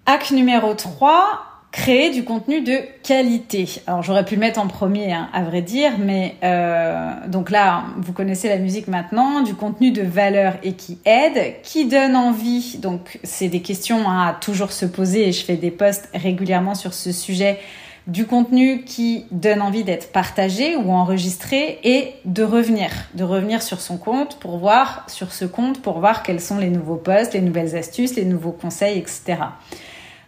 Hack 0.06 0.30
numéro 0.30 0.74
3, 0.74 1.52
créer 1.72 2.10
du 2.10 2.24
contenu 2.24 2.60
de 2.60 2.78
qualité. 3.02 3.82
Alors 3.86 4.02
j'aurais 4.02 4.24
pu 4.24 4.34
le 4.34 4.40
mettre 4.40 4.60
en 4.60 4.66
premier, 4.66 5.12
hein, 5.12 5.28
à 5.32 5.42
vrai 5.42 5.62
dire, 5.62 5.92
mais 5.98 6.36
euh, 6.44 7.12
donc 7.28 7.50
là, 7.50 7.84
vous 7.96 8.12
connaissez 8.12 8.48
la 8.48 8.58
musique 8.58 8.88
maintenant, 8.88 9.40
du 9.40 9.54
contenu 9.54 9.90
de 9.90 10.02
valeur 10.02 10.54
et 10.62 10.74
qui 10.74 10.98
aide, 11.04 11.62
qui 11.62 11.86
donne 11.86 12.14
envie? 12.14 12.78
Donc 12.78 13.18
c'est 13.24 13.48
des 13.48 13.62
questions 13.62 14.08
à 14.08 14.36
toujours 14.38 14.72
se 14.72 14.84
poser 14.84 15.28
et 15.28 15.32
je 15.32 15.44
fais 15.44 15.56
des 15.56 15.70
posts 15.70 16.08
régulièrement 16.14 16.74
sur 16.74 16.92
ce 16.92 17.10
sujet 17.10 17.58
du 18.06 18.26
contenu 18.26 18.82
qui 18.84 19.26
donne 19.30 19.62
envie 19.62 19.84
d'être 19.84 20.10
partagé 20.10 20.74
ou 20.76 20.90
enregistré 20.90 21.78
et 21.84 22.14
de 22.24 22.42
revenir, 22.42 22.90
de 23.14 23.22
revenir 23.22 23.62
sur 23.62 23.80
son 23.80 23.96
compte 23.96 24.38
pour 24.40 24.58
voir, 24.58 25.04
sur 25.08 25.32
ce 25.32 25.44
compte 25.44 25.80
pour 25.80 26.00
voir 26.00 26.22
quels 26.22 26.40
sont 26.40 26.58
les 26.58 26.70
nouveaux 26.70 26.96
posts, 26.96 27.34
les 27.34 27.40
nouvelles 27.40 27.76
astuces, 27.76 28.16
les 28.16 28.24
nouveaux 28.24 28.52
conseils, 28.52 28.98
etc. 28.98 29.36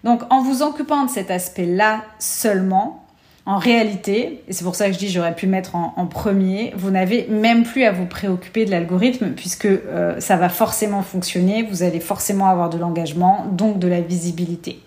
Donc 0.04 0.22
en 0.30 0.42
vous 0.42 0.62
occupant 0.62 1.04
de 1.04 1.10
cet 1.10 1.30
aspect-là 1.30 2.04
seulement, 2.18 3.04
en 3.46 3.58
réalité, 3.58 4.42
et 4.48 4.52
c'est 4.52 4.64
pour 4.64 4.74
ça 4.74 4.87
que 4.87 4.92
je 4.92 4.98
dis 4.98 5.08
j'aurais 5.08 5.34
pu 5.34 5.46
mettre 5.46 5.74
en, 5.74 6.06
premier, 6.06 6.72
vous 6.76 6.90
n'avez 6.90 7.26
même 7.28 7.64
plus 7.64 7.84
à 7.84 7.92
vous 7.92 8.06
préoccuper 8.06 8.64
de 8.64 8.70
l'algorithme 8.70 9.30
puisque 9.30 9.66
euh, 9.66 10.18
ça 10.20 10.37
va 10.37 10.48
forcément 10.48 11.02
fonctionner, 11.02 11.62
vous 11.64 11.82
allez 11.82 12.00
forcément 12.00 12.46
avoir 12.46 12.70
de 12.70 12.78
l'engagement, 12.78 13.46
donc 13.50 13.78
de 13.78 13.88
la 13.88 14.00
visibilité. 14.00 14.78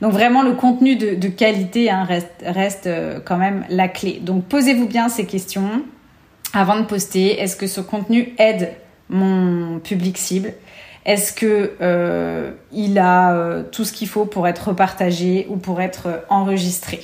Donc 0.00 0.12
vraiment, 0.12 0.42
le 0.42 0.52
contenu 0.52 0.96
de, 0.96 1.28
qualité 1.28 1.90
hein, 1.90 2.06
reste, 2.44 2.86
euh, 2.86 3.18
quand 3.24 3.36
même 3.36 3.64
la 3.68 3.88
clé. 3.88 4.20
Donc 4.22 4.44
posez-vous 4.44 4.86
bien 4.86 5.08
ces 5.08 5.26
questions 5.26 5.82
avant 6.52 6.78
de 6.78 6.84
poster. 6.84 7.40
Est-ce 7.40 7.56
que 7.56 7.66
ce 7.66 7.80
contenu 7.80 8.34
aide 8.38 8.74
mon 9.08 9.80
public 9.80 10.16
cible? 10.18 10.54
Est-ce 11.04 11.32
que 11.32 11.72
euh, 11.80 12.52
il 12.72 12.98
a 12.98 13.32
euh, 13.32 13.62
tout 13.70 13.84
ce 13.84 13.92
qu'il 13.92 14.08
faut 14.08 14.24
pour 14.24 14.46
être 14.46 14.68
repartagé 14.68 15.46
ou 15.48 15.56
pour 15.56 15.80
être 15.80 16.24
enregistré? 16.28 17.00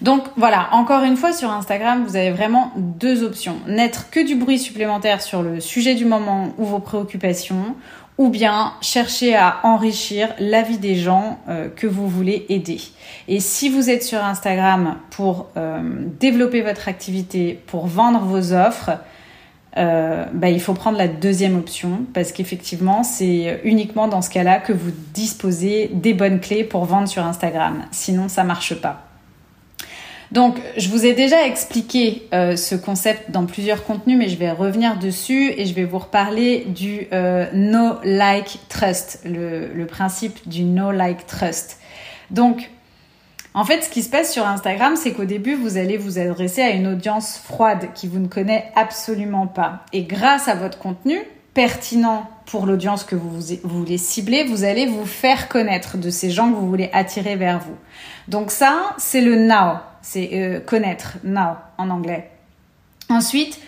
Donc 0.00 0.24
voilà, 0.36 0.68
encore 0.72 1.04
une 1.04 1.16
fois 1.16 1.32
sur 1.32 1.50
Instagram, 1.50 2.04
vous 2.04 2.16
avez 2.16 2.32
vraiment 2.32 2.72
deux 2.76 3.22
options. 3.22 3.56
N'être 3.68 4.10
que 4.10 4.24
du 4.24 4.34
bruit 4.34 4.58
supplémentaire 4.58 5.22
sur 5.22 5.42
le 5.42 5.60
sujet 5.60 5.94
du 5.94 6.04
moment 6.04 6.54
ou 6.58 6.64
vos 6.64 6.80
préoccupations, 6.80 7.76
ou 8.18 8.28
bien 8.28 8.74
chercher 8.80 9.34
à 9.34 9.60
enrichir 9.62 10.28
la 10.38 10.62
vie 10.62 10.78
des 10.78 10.94
gens 10.94 11.38
euh, 11.48 11.68
que 11.74 11.86
vous 11.86 12.08
voulez 12.08 12.46
aider. 12.48 12.80
Et 13.28 13.40
si 13.40 13.68
vous 13.68 13.90
êtes 13.90 14.02
sur 14.02 14.22
Instagram 14.22 14.96
pour 15.10 15.48
euh, 15.56 15.80
développer 16.20 16.60
votre 16.60 16.88
activité, 16.88 17.58
pour 17.66 17.86
vendre 17.86 18.20
vos 18.20 18.52
offres, 18.52 18.90
euh, 19.78 20.26
bah, 20.34 20.50
il 20.50 20.60
faut 20.60 20.74
prendre 20.74 20.98
la 20.98 21.08
deuxième 21.08 21.56
option 21.56 22.04
parce 22.12 22.32
qu'effectivement, 22.32 23.02
c'est 23.02 23.60
uniquement 23.64 24.06
dans 24.06 24.20
ce 24.20 24.28
cas-là 24.28 24.60
que 24.60 24.72
vous 24.72 24.90
disposez 25.14 25.90
des 25.94 26.12
bonnes 26.12 26.40
clés 26.40 26.64
pour 26.64 26.84
vendre 26.84 27.08
sur 27.08 27.24
Instagram. 27.24 27.84
Sinon, 27.90 28.28
ça 28.28 28.44
marche 28.44 28.74
pas. 28.74 29.11
Donc, 30.32 30.56
je 30.78 30.88
vous 30.88 31.04
ai 31.04 31.12
déjà 31.12 31.46
expliqué 31.46 32.26
euh, 32.32 32.56
ce 32.56 32.74
concept 32.74 33.30
dans 33.30 33.44
plusieurs 33.44 33.84
contenus, 33.84 34.16
mais 34.16 34.28
je 34.28 34.38
vais 34.38 34.50
revenir 34.50 34.98
dessus 34.98 35.52
et 35.54 35.66
je 35.66 35.74
vais 35.74 35.84
vous 35.84 35.98
reparler 35.98 36.64
du 36.68 37.06
euh, 37.12 37.44
no 37.52 37.98
like 38.02 38.58
trust, 38.70 39.20
le, 39.26 39.84
principe 39.84 40.48
du 40.48 40.64
no 40.64 40.90
like 40.90 41.26
trust. 41.26 41.78
Donc, 42.30 42.70
en 43.52 43.66
fait, 43.66 43.82
ce 43.82 43.90
qui 43.90 44.02
se 44.02 44.08
passe 44.08 44.32
sur 44.32 44.46
Instagram, 44.46 44.96
c'est 44.96 45.12
qu'au 45.12 45.26
début, 45.26 45.54
vous 45.54 45.76
allez 45.76 45.98
vous 45.98 46.18
adresser 46.18 46.62
à 46.62 46.70
une 46.70 46.86
audience 46.86 47.36
froide 47.36 47.88
qui 47.94 48.08
vous 48.08 48.18
ne 48.18 48.28
connaît 48.28 48.72
absolument 48.74 49.46
pas. 49.46 49.84
Et 49.92 50.04
grâce 50.04 50.48
à 50.48 50.54
votre 50.54 50.78
contenu 50.78 51.18
pertinent 51.52 52.26
pour 52.46 52.64
l'audience 52.64 53.04
que 53.04 53.16
vous, 53.16 53.38
voulez 53.64 53.98
cibler, 53.98 54.44
vous 54.44 54.64
allez 54.64 54.86
vous 54.86 55.04
faire 55.04 55.48
connaître 55.48 55.98
de 55.98 56.08
ces 56.08 56.30
gens 56.30 56.50
que 56.50 56.56
vous 56.56 56.68
voulez 56.68 56.88
attirer 56.94 57.36
vers 57.36 57.58
vous. 57.58 57.76
Donc 58.28 58.50
ça, 58.50 58.94
c'est 58.96 59.20
le 59.20 59.36
now, 59.36 59.76
c'est 60.02 60.30
euh, 60.34 60.60
connaître, 60.60 61.18
now 61.24 61.56
en 61.78 61.90
anglais. 61.90 62.30
Ensuite, 63.08 63.60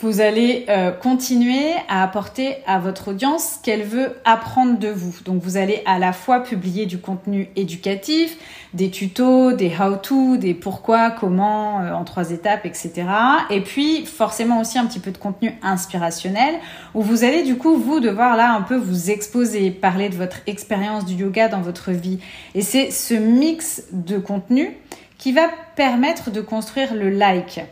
vous 0.00 0.20
allez 0.20 0.66
euh, 0.68 0.90
continuer 0.90 1.72
à 1.88 2.02
apporter 2.02 2.56
à 2.66 2.78
votre 2.78 3.08
audience 3.08 3.54
ce 3.54 3.64
qu'elle 3.64 3.84
veut 3.84 4.16
apprendre 4.24 4.78
de 4.78 4.88
vous. 4.88 5.14
Donc 5.24 5.40
vous 5.42 5.56
allez 5.56 5.82
à 5.86 5.98
la 5.98 6.12
fois 6.12 6.40
publier 6.40 6.84
du 6.84 6.98
contenu 6.98 7.48
éducatif, 7.56 8.36
des 8.74 8.90
tutos, 8.90 9.52
des 9.52 9.72
how-to, 9.80 10.36
des 10.36 10.52
pourquoi, 10.52 11.10
comment, 11.10 11.80
euh, 11.80 11.92
en 11.92 12.04
trois 12.04 12.32
étapes, 12.32 12.66
etc. 12.66 13.04
Et 13.50 13.60
puis 13.60 14.04
forcément 14.04 14.60
aussi 14.60 14.78
un 14.78 14.84
petit 14.84 14.98
peu 14.98 15.10
de 15.10 15.16
contenu 15.16 15.54
inspirationnel 15.62 16.56
où 16.94 17.00
vous 17.00 17.24
allez 17.24 17.42
du 17.42 17.56
coup 17.56 17.76
vous 17.76 18.00
devoir 18.00 18.36
là 18.36 18.52
un 18.52 18.62
peu 18.62 18.76
vous 18.76 19.10
exposer, 19.10 19.70
parler 19.70 20.08
de 20.08 20.16
votre 20.16 20.38
expérience 20.46 21.06
du 21.06 21.14
yoga 21.14 21.48
dans 21.48 21.62
votre 21.62 21.92
vie. 21.92 22.18
Et 22.54 22.62
c'est 22.62 22.90
ce 22.90 23.14
mix 23.14 23.84
de 23.92 24.18
contenu 24.18 24.76
qui 25.24 25.32
va 25.32 25.48
permettre 25.74 26.30
de 26.30 26.42
construire 26.42 26.94
le 26.94 27.08
like. 27.08 27.62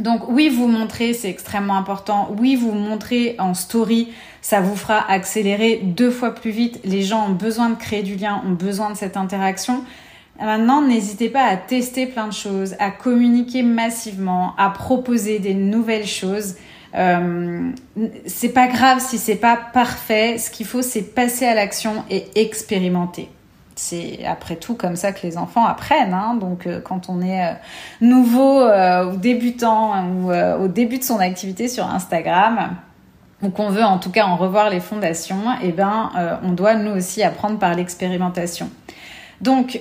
Donc 0.00 0.28
oui, 0.28 0.48
vous 0.48 0.66
montrer, 0.66 1.12
c'est 1.12 1.30
extrêmement 1.30 1.76
important. 1.76 2.34
Oui, 2.40 2.56
vous 2.56 2.72
montrer 2.72 3.36
en 3.38 3.54
story, 3.54 4.08
ça 4.42 4.60
vous 4.60 4.74
fera 4.74 5.08
accélérer 5.08 5.76
deux 5.84 6.10
fois 6.10 6.34
plus 6.34 6.50
vite. 6.50 6.80
Les 6.82 7.02
gens 7.02 7.28
ont 7.28 7.34
besoin 7.34 7.70
de 7.70 7.76
créer 7.76 8.02
du 8.02 8.16
lien, 8.16 8.42
ont 8.44 8.50
besoin 8.50 8.90
de 8.90 8.96
cette 8.96 9.16
interaction. 9.16 9.84
Maintenant, 10.40 10.82
n'hésitez 10.82 11.28
pas 11.28 11.44
à 11.44 11.56
tester 11.56 12.06
plein 12.06 12.26
de 12.26 12.32
choses, 12.32 12.74
à 12.80 12.90
communiquer 12.90 13.62
massivement, 13.62 14.56
à 14.58 14.70
proposer 14.70 15.38
des 15.38 15.54
nouvelles 15.54 16.08
choses. 16.08 16.56
Euh, 16.96 17.70
c'est 18.26 18.48
pas 18.48 18.66
grave 18.66 18.98
si 18.98 19.18
c'est 19.18 19.36
pas 19.36 19.56
parfait. 19.56 20.36
Ce 20.38 20.50
qu'il 20.50 20.66
faut, 20.66 20.82
c'est 20.82 21.14
passer 21.14 21.46
à 21.46 21.54
l'action 21.54 22.04
et 22.10 22.24
expérimenter 22.34 23.28
c'est 23.76 24.24
après 24.24 24.56
tout 24.56 24.74
comme 24.74 24.96
ça 24.96 25.12
que 25.12 25.24
les 25.24 25.38
enfants 25.38 25.64
apprennent. 25.64 26.14
Hein. 26.14 26.36
Donc 26.40 26.66
euh, 26.66 26.80
quand 26.80 27.08
on 27.08 27.20
est 27.20 27.44
euh, 27.44 27.52
nouveau 28.00 28.60
euh, 28.62 29.12
ou 29.12 29.16
débutant 29.16 30.04
ou 30.08 30.32
au 30.32 30.68
début 30.68 30.98
de 30.98 31.04
son 31.04 31.18
activité 31.18 31.68
sur 31.68 31.84
Instagram 31.84 32.76
ou 33.42 33.50
qu'on 33.50 33.68
veut 33.68 33.84
en 33.84 33.98
tout 33.98 34.10
cas 34.10 34.24
en 34.24 34.36
revoir 34.36 34.70
les 34.70 34.80
fondations, 34.80 35.42
eh 35.62 35.70
ben 35.70 36.10
on 36.42 36.52
doit 36.52 36.74
nous 36.74 36.92
aussi 36.92 37.22
apprendre 37.22 37.58
par 37.58 37.74
l'expérimentation. 37.74 38.70
Donc, 39.42 39.78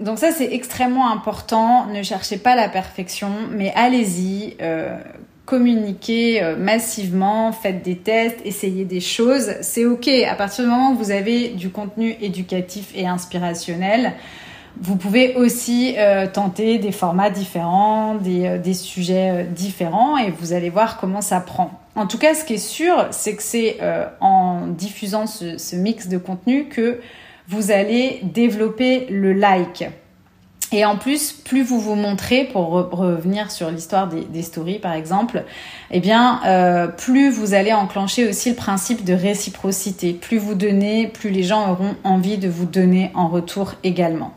donc 0.00 0.18
ça 0.18 0.30
c'est 0.30 0.54
extrêmement 0.54 1.12
important. 1.12 1.84
Ne 1.86 2.02
cherchez 2.02 2.38
pas 2.38 2.56
la 2.56 2.70
perfection, 2.70 3.28
mais 3.50 3.74
allez-y 3.76 4.56
communiquez 5.52 6.42
euh, 6.42 6.56
massivement, 6.56 7.52
faites 7.52 7.82
des 7.82 7.98
tests, 7.98 8.38
essayez 8.46 8.86
des 8.86 9.00
choses, 9.00 9.52
c'est 9.60 9.84
ok. 9.84 10.08
À 10.26 10.34
partir 10.34 10.64
du 10.64 10.70
moment 10.70 10.92
où 10.92 10.96
vous 10.96 11.10
avez 11.10 11.48
du 11.48 11.68
contenu 11.68 12.16
éducatif 12.22 12.90
et 12.94 13.06
inspirationnel, 13.06 14.14
vous 14.80 14.96
pouvez 14.96 15.34
aussi 15.34 15.94
euh, 15.98 16.26
tenter 16.26 16.78
des 16.78 16.90
formats 16.90 17.28
différents, 17.28 18.14
des, 18.14 18.46
euh, 18.46 18.72
sujets 18.72 19.44
différents 19.44 20.16
et 20.16 20.30
vous 20.30 20.54
allez 20.54 20.70
voir 20.70 20.96
comment 20.96 21.20
ça 21.20 21.38
prend. 21.40 21.78
En 21.96 22.06
tout 22.06 22.16
cas, 22.16 22.32
ce 22.32 22.46
qui 22.46 22.54
est 22.54 22.56
sûr, 22.56 23.08
c'est 23.10 23.36
que 23.36 23.42
c'est 23.42 23.76
en 24.20 24.68
diffusant 24.68 25.26
ce, 25.26 25.58
ce 25.58 25.76
mix 25.76 26.08
de 26.08 26.16
contenu 26.16 26.68
que 26.68 26.98
vous 27.46 27.70
allez 27.72 28.20
développer 28.22 29.06
le 29.10 29.34
like. 29.34 29.84
Et 30.72 30.86
en 30.86 30.96
plus, 30.96 31.32
plus 31.32 31.62
vous 31.62 31.78
vous 31.78 31.94
montrez, 31.94 32.44
pour 32.44 32.70
revenir 32.70 33.50
sur 33.50 33.70
l'histoire 33.70 34.08
des, 34.08 34.42
stories 34.42 34.78
par 34.78 34.94
exemple, 34.94 35.44
eh 35.90 36.00
bien, 36.00 36.40
euh, 36.46 36.86
plus 36.88 37.30
vous 37.30 37.52
allez 37.52 37.74
enclencher 37.74 38.26
aussi 38.26 38.48
le 38.48 38.56
principe 38.56 39.04
de 39.04 39.12
réciprocité. 39.12 40.14
Plus 40.14 40.38
vous 40.38 40.54
donnez, 40.54 41.08
plus 41.08 41.28
les 41.28 41.42
gens 41.42 41.70
auront 41.70 41.94
envie 42.04 42.38
de 42.38 42.48
vous 42.48 42.64
donner 42.64 43.10
en 43.14 43.28
retour 43.28 43.74
également. 43.84 44.32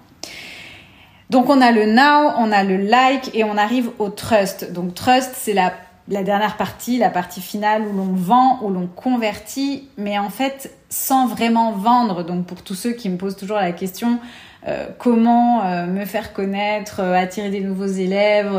Donc 1.30 1.50
on 1.50 1.62
a 1.62 1.71
le 1.71 1.86
now, 1.86 2.34
on 2.38 2.52
a 2.52 2.63
le 2.63 2.78
like 2.78 3.32
et 3.34 3.45
on 3.45 3.58
arrive 3.58 3.89
au 3.98 4.10
trust. 4.10 4.74
Donc 4.74 4.93
trust, 4.93 5.32
c'est 5.36 5.54
la, 5.54 5.74
la 6.10 6.24
dernière 6.24 6.58
partie, 6.58 6.98
la 6.98 7.10
partie 7.10 7.41
finale 7.41 7.82
où 7.82 7.95
l'on 7.95 8.13
vend, 8.13 8.60
où 8.62 8.69
l'on 8.69 8.88
convertit, 8.88 9.88
mais 9.98 10.19
en 10.19 10.30
fait 10.30 10.76
sans 10.89 11.28
vraiment 11.28 11.71
vendre. 11.71 12.24
Donc 12.24 12.45
pour 12.45 12.62
tous 12.62 12.76
ceux 12.76 12.91
qui 12.91 13.10
me 13.10 13.17
posent 13.17 13.38
toujours 13.38 13.58
la 13.58 13.71
question, 13.71 14.19
euh, 14.67 14.88
comment 14.97 15.63
euh, 15.63 15.86
me 15.86 16.06
faire 16.06 16.34
connaître, 16.34 16.99
euh, 16.99 17.13
attirer 17.13 17.49
des 17.49 17.60
nouveaux 17.60 17.86
élèves 17.86 18.51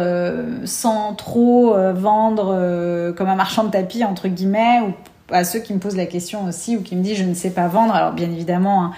sans 0.64 1.14
trop 1.14 1.76
vendre 1.94 3.12
comme 3.16 3.28
un 3.28 3.34
marchand 3.34 3.64
de 3.64 3.70
tapis 3.70 4.04
entre 4.04 4.28
guillemets 4.28 4.80
ou 4.80 4.92
à 5.34 5.42
ceux 5.42 5.58
qui 5.58 5.74
me 5.74 5.80
posent 5.80 5.96
la 5.96 6.06
question 6.06 6.44
aussi 6.44 6.76
ou 6.76 6.82
qui 6.82 6.94
me 6.94 7.02
disent 7.02 7.18
je 7.18 7.24
ne 7.24 7.34
sais 7.34 7.50
pas 7.50 7.66
vendre. 7.66 7.94
Alors 7.94 8.12
bien 8.12 8.30
évidemment, 8.30 8.84
hein, 8.84 8.92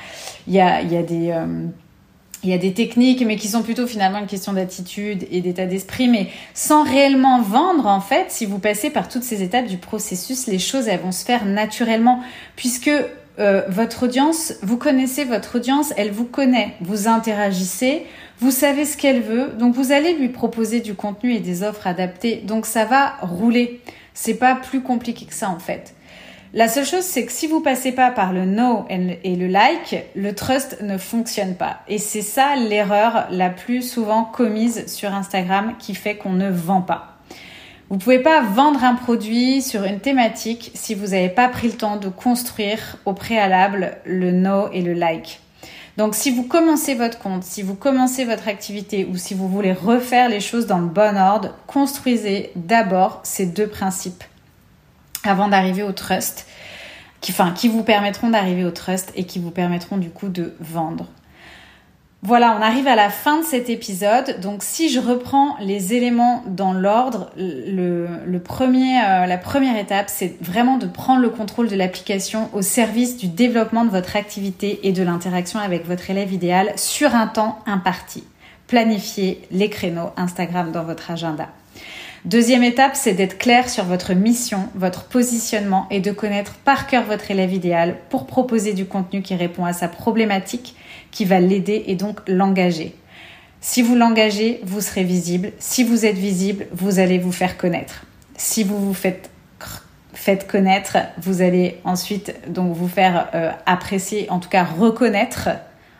il 0.47 0.55
y, 0.55 0.61
a, 0.61 2.59
des 2.59 2.75
techniques, 2.75 3.25
mais 3.27 3.37
qui 3.37 3.49
sont 3.49 3.63
plutôt 3.63 3.87
finalement 3.87 4.19
une 4.19 4.27
question 4.27 4.53
d'attitude 4.53 5.27
et 5.31 5.41
d'état 5.41 5.67
d'esprit. 5.67 6.09
Mais 6.09 6.29
sans 6.53 6.85
réellement 6.85 7.41
vendre, 7.41 7.87
en 7.87 8.01
fait, 8.01 8.27
si 8.29 8.45
vous 8.45 8.59
passez 8.59 8.91
par 8.91 9.09
toutes 9.09 9.25
ces 9.25 9.43
étapes 9.43 9.67
du 9.67 9.79
processus, 9.79 10.47
les 10.47 10.59
choses, 10.59 10.89
elles 10.89 11.01
vont 11.01 11.13
se 11.13 11.25
faire 11.25 11.47
naturellement. 11.47 12.21
Puisque 12.57 12.91
euh, 13.39 13.63
votre 13.69 14.05
audience, 14.05 14.55
vous 14.63 14.77
connaissez 14.77 15.25
votre 15.25 15.57
audience, 15.57 15.93
elle 15.97 16.11
vous 16.11 16.25
connaît, 16.25 16.75
vous 16.81 17.07
interagissez, 17.09 18.07
vous 18.41 18.51
savez 18.51 18.85
ce 18.85 18.97
qu'elle 18.97 19.21
veut, 19.21 19.53
donc 19.59 19.75
vous 19.75 19.93
allez 19.93 20.15
lui 20.15 20.29
proposer 20.29 20.81
du 20.81 20.95
contenu 20.95 21.33
et 21.33 21.41
des 21.41 21.63
offres 21.63 21.87
adaptées, 21.87 22.43
donc 22.45 22.67
ça 22.67 22.85
va 22.85 23.15
rouler. 23.23 23.81
C'est 24.15 24.35
pas 24.35 24.57
plus 24.57 24.81
compliqué 24.81 25.27
que 25.27 25.35
ça 25.35 25.51
en 25.51 25.59
fait. 25.59 25.95
La 26.55 26.67
seule 26.67 26.87
chose, 26.87 27.05
c'est 27.05 27.27
que 27.27 27.33
si 27.33 27.47
vous 27.47 27.61
passez 27.61 27.93
pas 27.93 28.11
par 28.11 28.33
le 28.33 28.47
no 28.47 28.87
et 28.89 29.37
le 29.37 29.47
like, 29.47 30.07
le 30.17 30.35
trust 30.35 30.79
ne 30.81 30.97
fonctionne 30.97 31.55
pas. 31.55 31.81
Et 31.89 31.99
c'est 31.99 32.23
ça 32.23 32.57
l'erreur 32.57 33.27
la 33.31 33.51
plus 33.51 33.83
souvent 33.83 34.25
commise 34.25 34.87
sur 34.87 35.13
Instagram 35.13 35.75
qui 35.79 35.95
fait 35.95 36.17
qu'on 36.17 36.33
ne 36.33 36.49
vend 36.49 36.81
pas. 36.81 37.18
Vous 37.89 37.97
ne 37.97 38.01
pouvez 38.01 38.19
pas 38.19 38.43
vendre 38.43 38.85
un 38.85 38.95
produit 38.95 39.63
sur 39.63 39.85
une 39.85 40.01
thématique 40.01 40.73
si 40.75 40.95
vous 40.95 41.09
n'avez 41.09 41.31
pas 41.31 41.49
pris 41.49 41.69
le 41.69 41.73
temps 41.73 41.97
de 41.97 42.09
construire 42.09 42.99
au 43.07 43.15
préalable 43.15 43.97
le 44.05 44.31
no 44.31 44.71
et 44.73 44.83
le 44.83 44.93
like. 44.93 45.41
Donc 45.97 46.15
si 46.15 46.31
vous 46.31 46.43
commencez 46.43 46.95
votre 46.95 47.19
compte, 47.19 47.45
si 47.45 47.63
vous 47.63 47.75
commencez 47.75 48.27
votre 48.27 48.47
activité 48.47 49.07
ou 49.11 49.17
si 49.17 49.33
vous 49.33 49.49
voulez 49.49 49.73
refaire 49.73 50.29
les 50.29 50.41
choses 50.41 50.67
dans 50.67 50.79
le 50.79 50.87
bon 50.87 51.17
ordre, 51.17 51.55
construisez 51.67 52.53
d'abord 52.57 53.21
ces 53.23 53.47
deux 53.47 53.67
principes 53.67 54.23
avant 55.25 55.49
d'arriver 55.49 55.83
au 55.83 55.93
trust, 55.93 56.47
qui, 57.23 57.33
qui 57.57 57.69
vous 57.69 57.83
permettront 57.83 58.29
d'arriver 58.29 58.67
au 58.67 58.71
trust 58.71 59.13
et 59.17 59.25
qui 59.25 59.39
vous 59.39 59.51
permettront 59.51 59.97
du 59.97 60.11
coup 60.11 60.29
de 60.29 60.55
vendre. 60.61 61.07
Voilà, 62.23 62.57
on 62.59 62.63
arrive 62.63 62.89
à 62.89 62.97
la 62.97 63.11
fin 63.11 63.39
de 63.39 63.45
cet 63.45 63.71
épisode. 63.71 64.41
Donc, 64.41 64.65
si 64.65 64.89
je 64.89 64.99
reprends 64.99 65.57
les 65.61 65.95
éléments 65.95 66.43
dans 66.49 66.73
l'ordre, 66.73 67.31
le, 67.37 68.39
premier, 68.39 69.01
euh, 69.01 69.27
la 69.27 69.39
première 69.39 69.79
étape, 69.79 70.07
c'est 70.09 70.37
vraiment 70.41 70.79
de 70.79 70.87
prendre 70.87 71.23
le 71.23 71.31
contrôle 71.31 71.69
de 71.69 71.77
l'application 71.77 72.51
au 72.55 72.61
service 72.61 73.19
du 73.19 73.29
développement 73.29 73.85
de 73.85 73.91
votre 73.91 74.17
activité 74.17 74.81
et 74.83 74.91
de 74.91 75.05
l'interaction 75.05 75.61
avec 75.61 75.87
votre 75.87 76.11
élève 76.11 76.33
idéal 76.33 76.73
sur 76.75 77.15
un 77.15 77.29
temps 77.29 77.61
imparti. 77.67 78.25
Planifiez 78.67 79.41
les 79.53 79.71
créneaux 79.71 80.11
Instagram 80.17 80.73
dans 80.73 80.83
votre 80.83 81.13
agenda. 81.13 81.49
Deuxième 82.25 82.65
étape, 82.65 82.97
c'est 82.97 83.15
d'être 83.15 83.39
clair 83.39 83.69
sur 83.69 83.85
votre 83.85 84.13
mission, 84.13 84.69
votre 84.75 85.05
positionnement 85.05 85.87
et 85.89 86.01
de 86.01 86.11
connaître 86.11 86.55
par 86.65 86.89
cœur 86.89 87.05
votre 87.05 87.31
élève 87.31 87.55
idéal 87.55 87.97
pour 88.11 88.27
proposer 88.27 88.73
du 88.73 88.87
contenu 88.87 89.23
qui 89.23 89.37
répond 89.37 89.65
à 89.65 89.73
sa 89.73 89.87
problématique 89.87 90.75
qui 91.11 91.25
va 91.25 91.41
l'aider 91.41 91.85
et 91.87 91.95
donc 91.95 92.21
l'engager. 92.27 92.95
Si 93.61 93.83
vous 93.83 93.97
l'engagez, 93.97 94.61
vous 94.65 94.81
serez 94.81 95.05
visible. 95.05 95.53
Si 95.59 95.83
vous 95.83 96.07
êtes 96.07 96.17
visible, 96.17 96.67
vous 96.73 97.01
allez 97.01 97.19
vous 97.19 97.33
faire 97.33 97.57
connaître. 97.57 98.05
Si 98.37 98.63
vous 98.63 98.79
vous 98.79 98.95
faites, 98.95 99.31
connaître, 100.49 100.99
vous 101.19 101.41
allez 101.41 101.81
ensuite 101.85 102.35
donc 102.49 102.77
vous 102.77 102.89
faire 102.89 103.29
euh, 103.35 103.51
apprécier, 103.65 104.31
en 104.31 104.41
tout 104.41 104.51
cas 104.51 104.63
reconnaître 104.63 105.49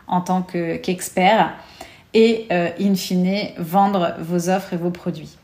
en 0.07 0.21
tant 0.21 0.43
qu'expert 0.43 1.53
et 2.13 2.45
euh, 2.51 2.69
in 2.79 2.93
fine 2.93 3.49
vendre 3.57 4.15
vos 4.19 4.49
offres 4.49 4.73
et 4.73 4.77
vos 4.77 4.91
produits. 4.91 5.38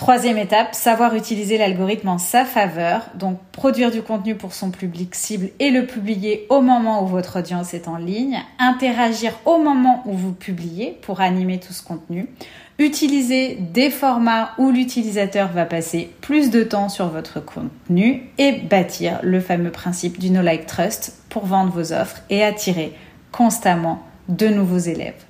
Troisième 0.00 0.38
étape, 0.38 0.74
savoir 0.74 1.14
utiliser 1.14 1.58
l'algorithme 1.58 2.08
en 2.08 2.16
sa 2.16 2.46
faveur, 2.46 3.02
donc 3.16 3.38
produire 3.52 3.90
du 3.90 4.00
contenu 4.00 4.34
pour 4.34 4.54
son 4.54 4.70
public 4.70 5.14
cible 5.14 5.50
et 5.58 5.68
le 5.68 5.84
publier 5.84 6.46
au 6.48 6.62
moment 6.62 7.04
où 7.04 7.06
votre 7.06 7.40
audience 7.40 7.74
est 7.74 7.86
en 7.86 7.98
ligne, 7.98 8.38
interagir 8.58 9.34
au 9.44 9.58
moment 9.58 10.02
où 10.06 10.14
vous 10.14 10.32
publiez 10.32 10.96
pour 11.02 11.20
animer 11.20 11.60
tout 11.60 11.74
ce 11.74 11.82
contenu, 11.82 12.30
utiliser 12.78 13.56
des 13.56 13.90
formats 13.90 14.52
où 14.56 14.70
l'utilisateur 14.70 15.48
va 15.48 15.66
passer 15.66 16.10
plus 16.22 16.48
de 16.48 16.62
temps 16.62 16.88
sur 16.88 17.08
votre 17.08 17.44
contenu 17.44 18.22
et 18.38 18.52
bâtir 18.52 19.20
le 19.22 19.38
fameux 19.38 19.70
principe 19.70 20.18
du 20.18 20.30
No 20.30 20.40
Like 20.40 20.64
Trust 20.64 21.14
pour 21.28 21.44
vendre 21.44 21.72
vos 21.72 21.92
offres 21.92 22.22
et 22.30 22.42
attirer 22.42 22.94
constamment 23.32 24.02
de 24.30 24.48
nouveaux 24.48 24.78
élèves. 24.78 25.26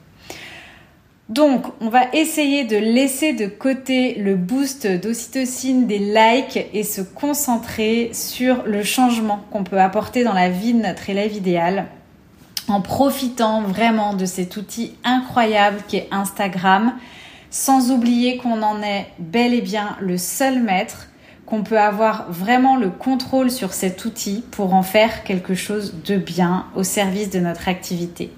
Donc, 1.31 1.67
on 1.81 1.91
va 1.91 2.13
essayer 2.13 2.65
de 2.65 2.77
laisser 2.77 3.35
de 3.35 3.47
côté 3.47 4.17
le 4.17 4.35
boost 4.35 4.89
d'ocytocine 4.89 5.87
des 5.87 6.01
likes 6.01 6.67
et 6.75 6.83
se 6.83 7.03
concentrer 7.03 8.11
sur 8.13 8.65
le 8.65 8.83
changement 8.83 9.39
qu'on 9.53 9.63
peut 9.63 9.81
apporter 9.81 10.25
dans 10.25 10.33
la 10.33 10.51
vie 10.51 10.75
de 10.75 10.83
notre 10.83 11.09
élève 11.09 11.33
idéal 11.33 11.87
en 12.67 12.81
profitant 12.81 13.63
vraiment 13.63 14.15
de 14.15 14.25
cet 14.25 14.57
outil 14.57 14.97
incroyable 15.05 15.79
qui 15.87 15.99
est 15.99 16.09
Instagram, 16.11 16.95
sans 17.51 17.93
oublier 17.93 18.37
qu'on 18.37 18.63
en 18.63 18.83
est 18.83 19.07
bel 19.21 19.55
et 19.55 19.61
bien 19.61 19.97
le 20.01 20.19
seul 20.19 20.61
maître, 20.61 21.07
qu'on 21.47 21.63
peut 21.63 21.81
avoir 21.81 22.31
vraiment 22.31 22.77
le 22.77 22.91
contrôle 22.91 23.53
sur 23.53 23.73
cet 23.73 24.05
outil 24.05 24.43
pour 24.51 24.75
en 24.75 24.83
faire 24.83 25.23
quelque 25.23 25.55
chose 25.55 25.95
de 26.05 26.17
bien 26.17 26.67
au 26.75 26.83
service 26.83 27.31
de 27.31 27.39
notre 27.39 27.69
activité. 27.69 28.33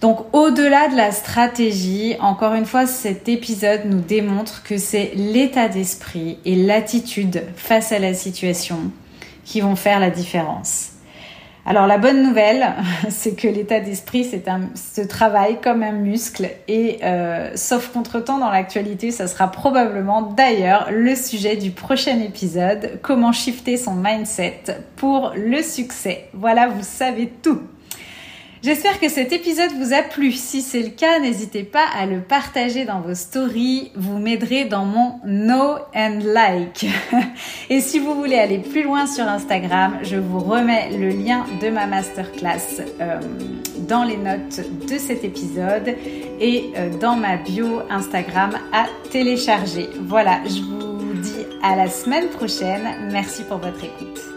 Donc 0.00 0.34
au-delà 0.34 0.88
de 0.88 0.96
la 0.96 1.12
stratégie, 1.12 2.16
encore 2.20 2.54
une 2.54 2.64
fois, 2.64 2.86
cet 2.86 3.28
épisode 3.28 3.82
nous 3.84 4.00
démontre 4.00 4.62
que 4.62 4.78
c'est 4.78 5.12
l'état 5.14 5.68
d'esprit 5.68 6.38
et 6.46 6.56
l'attitude 6.56 7.42
face 7.56 7.92
à 7.92 7.98
la 7.98 8.14
situation 8.14 8.90
qui 9.44 9.60
vont 9.60 9.76
faire 9.76 10.00
la 10.00 10.08
différence. 10.08 10.92
Alors 11.66 11.86
la 11.86 11.98
bonne 11.98 12.22
nouvelle, 12.22 12.74
c'est 13.10 13.36
que 13.36 13.46
l'état 13.46 13.80
d'esprit, 13.80 14.24
c'est 14.24 14.48
un, 14.48 14.70
ce 14.74 15.02
travail 15.02 15.58
comme 15.62 15.82
un 15.82 15.92
muscle 15.92 16.48
et 16.66 17.00
euh, 17.04 17.50
sauf 17.54 17.88
contretemps 17.92 18.38
dans 18.38 18.50
l'actualité, 18.50 19.10
ça 19.10 19.26
sera 19.26 19.48
probablement 19.48 20.22
d'ailleurs 20.22 20.88
le 20.90 21.14
sujet 21.14 21.56
du 21.56 21.72
prochain 21.72 22.18
épisode, 22.20 22.98
comment 23.02 23.32
shifter 23.32 23.76
son 23.76 23.94
mindset 23.94 24.62
pour 24.96 25.32
le 25.36 25.62
succès. 25.62 26.28
Voilà, 26.32 26.68
vous 26.68 26.82
savez 26.82 27.30
tout. 27.42 27.60
J'espère 28.62 29.00
que 29.00 29.08
cet 29.08 29.32
épisode 29.32 29.70
vous 29.78 29.94
a 29.94 30.02
plu. 30.02 30.32
Si 30.32 30.60
c'est 30.60 30.82
le 30.82 30.90
cas, 30.90 31.18
n'hésitez 31.18 31.62
pas 31.62 31.86
à 31.98 32.04
le 32.04 32.20
partager 32.20 32.84
dans 32.84 33.00
vos 33.00 33.14
stories. 33.14 33.90
Vous 33.96 34.18
m'aiderez 34.18 34.66
dans 34.66 34.84
mon 34.84 35.18
Know 35.24 35.78
and 35.94 36.18
Like. 36.22 36.86
Et 37.70 37.80
si 37.80 37.98
vous 37.98 38.14
voulez 38.14 38.36
aller 38.36 38.58
plus 38.58 38.82
loin 38.82 39.06
sur 39.06 39.24
Instagram, 39.24 40.00
je 40.02 40.16
vous 40.16 40.40
remets 40.40 40.90
le 40.90 41.08
lien 41.08 41.46
de 41.62 41.70
ma 41.70 41.86
masterclass 41.86 42.82
euh, 43.00 43.18
dans 43.88 44.04
les 44.04 44.18
notes 44.18 44.60
de 44.86 44.98
cet 44.98 45.24
épisode 45.24 45.94
et 46.38 46.70
euh, 46.76 46.90
dans 46.98 47.16
ma 47.16 47.38
bio 47.38 47.80
Instagram 47.88 48.50
à 48.74 48.86
télécharger. 49.10 49.88
Voilà, 50.02 50.40
je 50.44 50.60
vous 50.60 51.14
dis 51.14 51.46
à 51.62 51.76
la 51.76 51.88
semaine 51.88 52.28
prochaine. 52.28 53.08
Merci 53.10 53.42
pour 53.44 53.56
votre 53.56 53.82
écoute. 53.82 54.29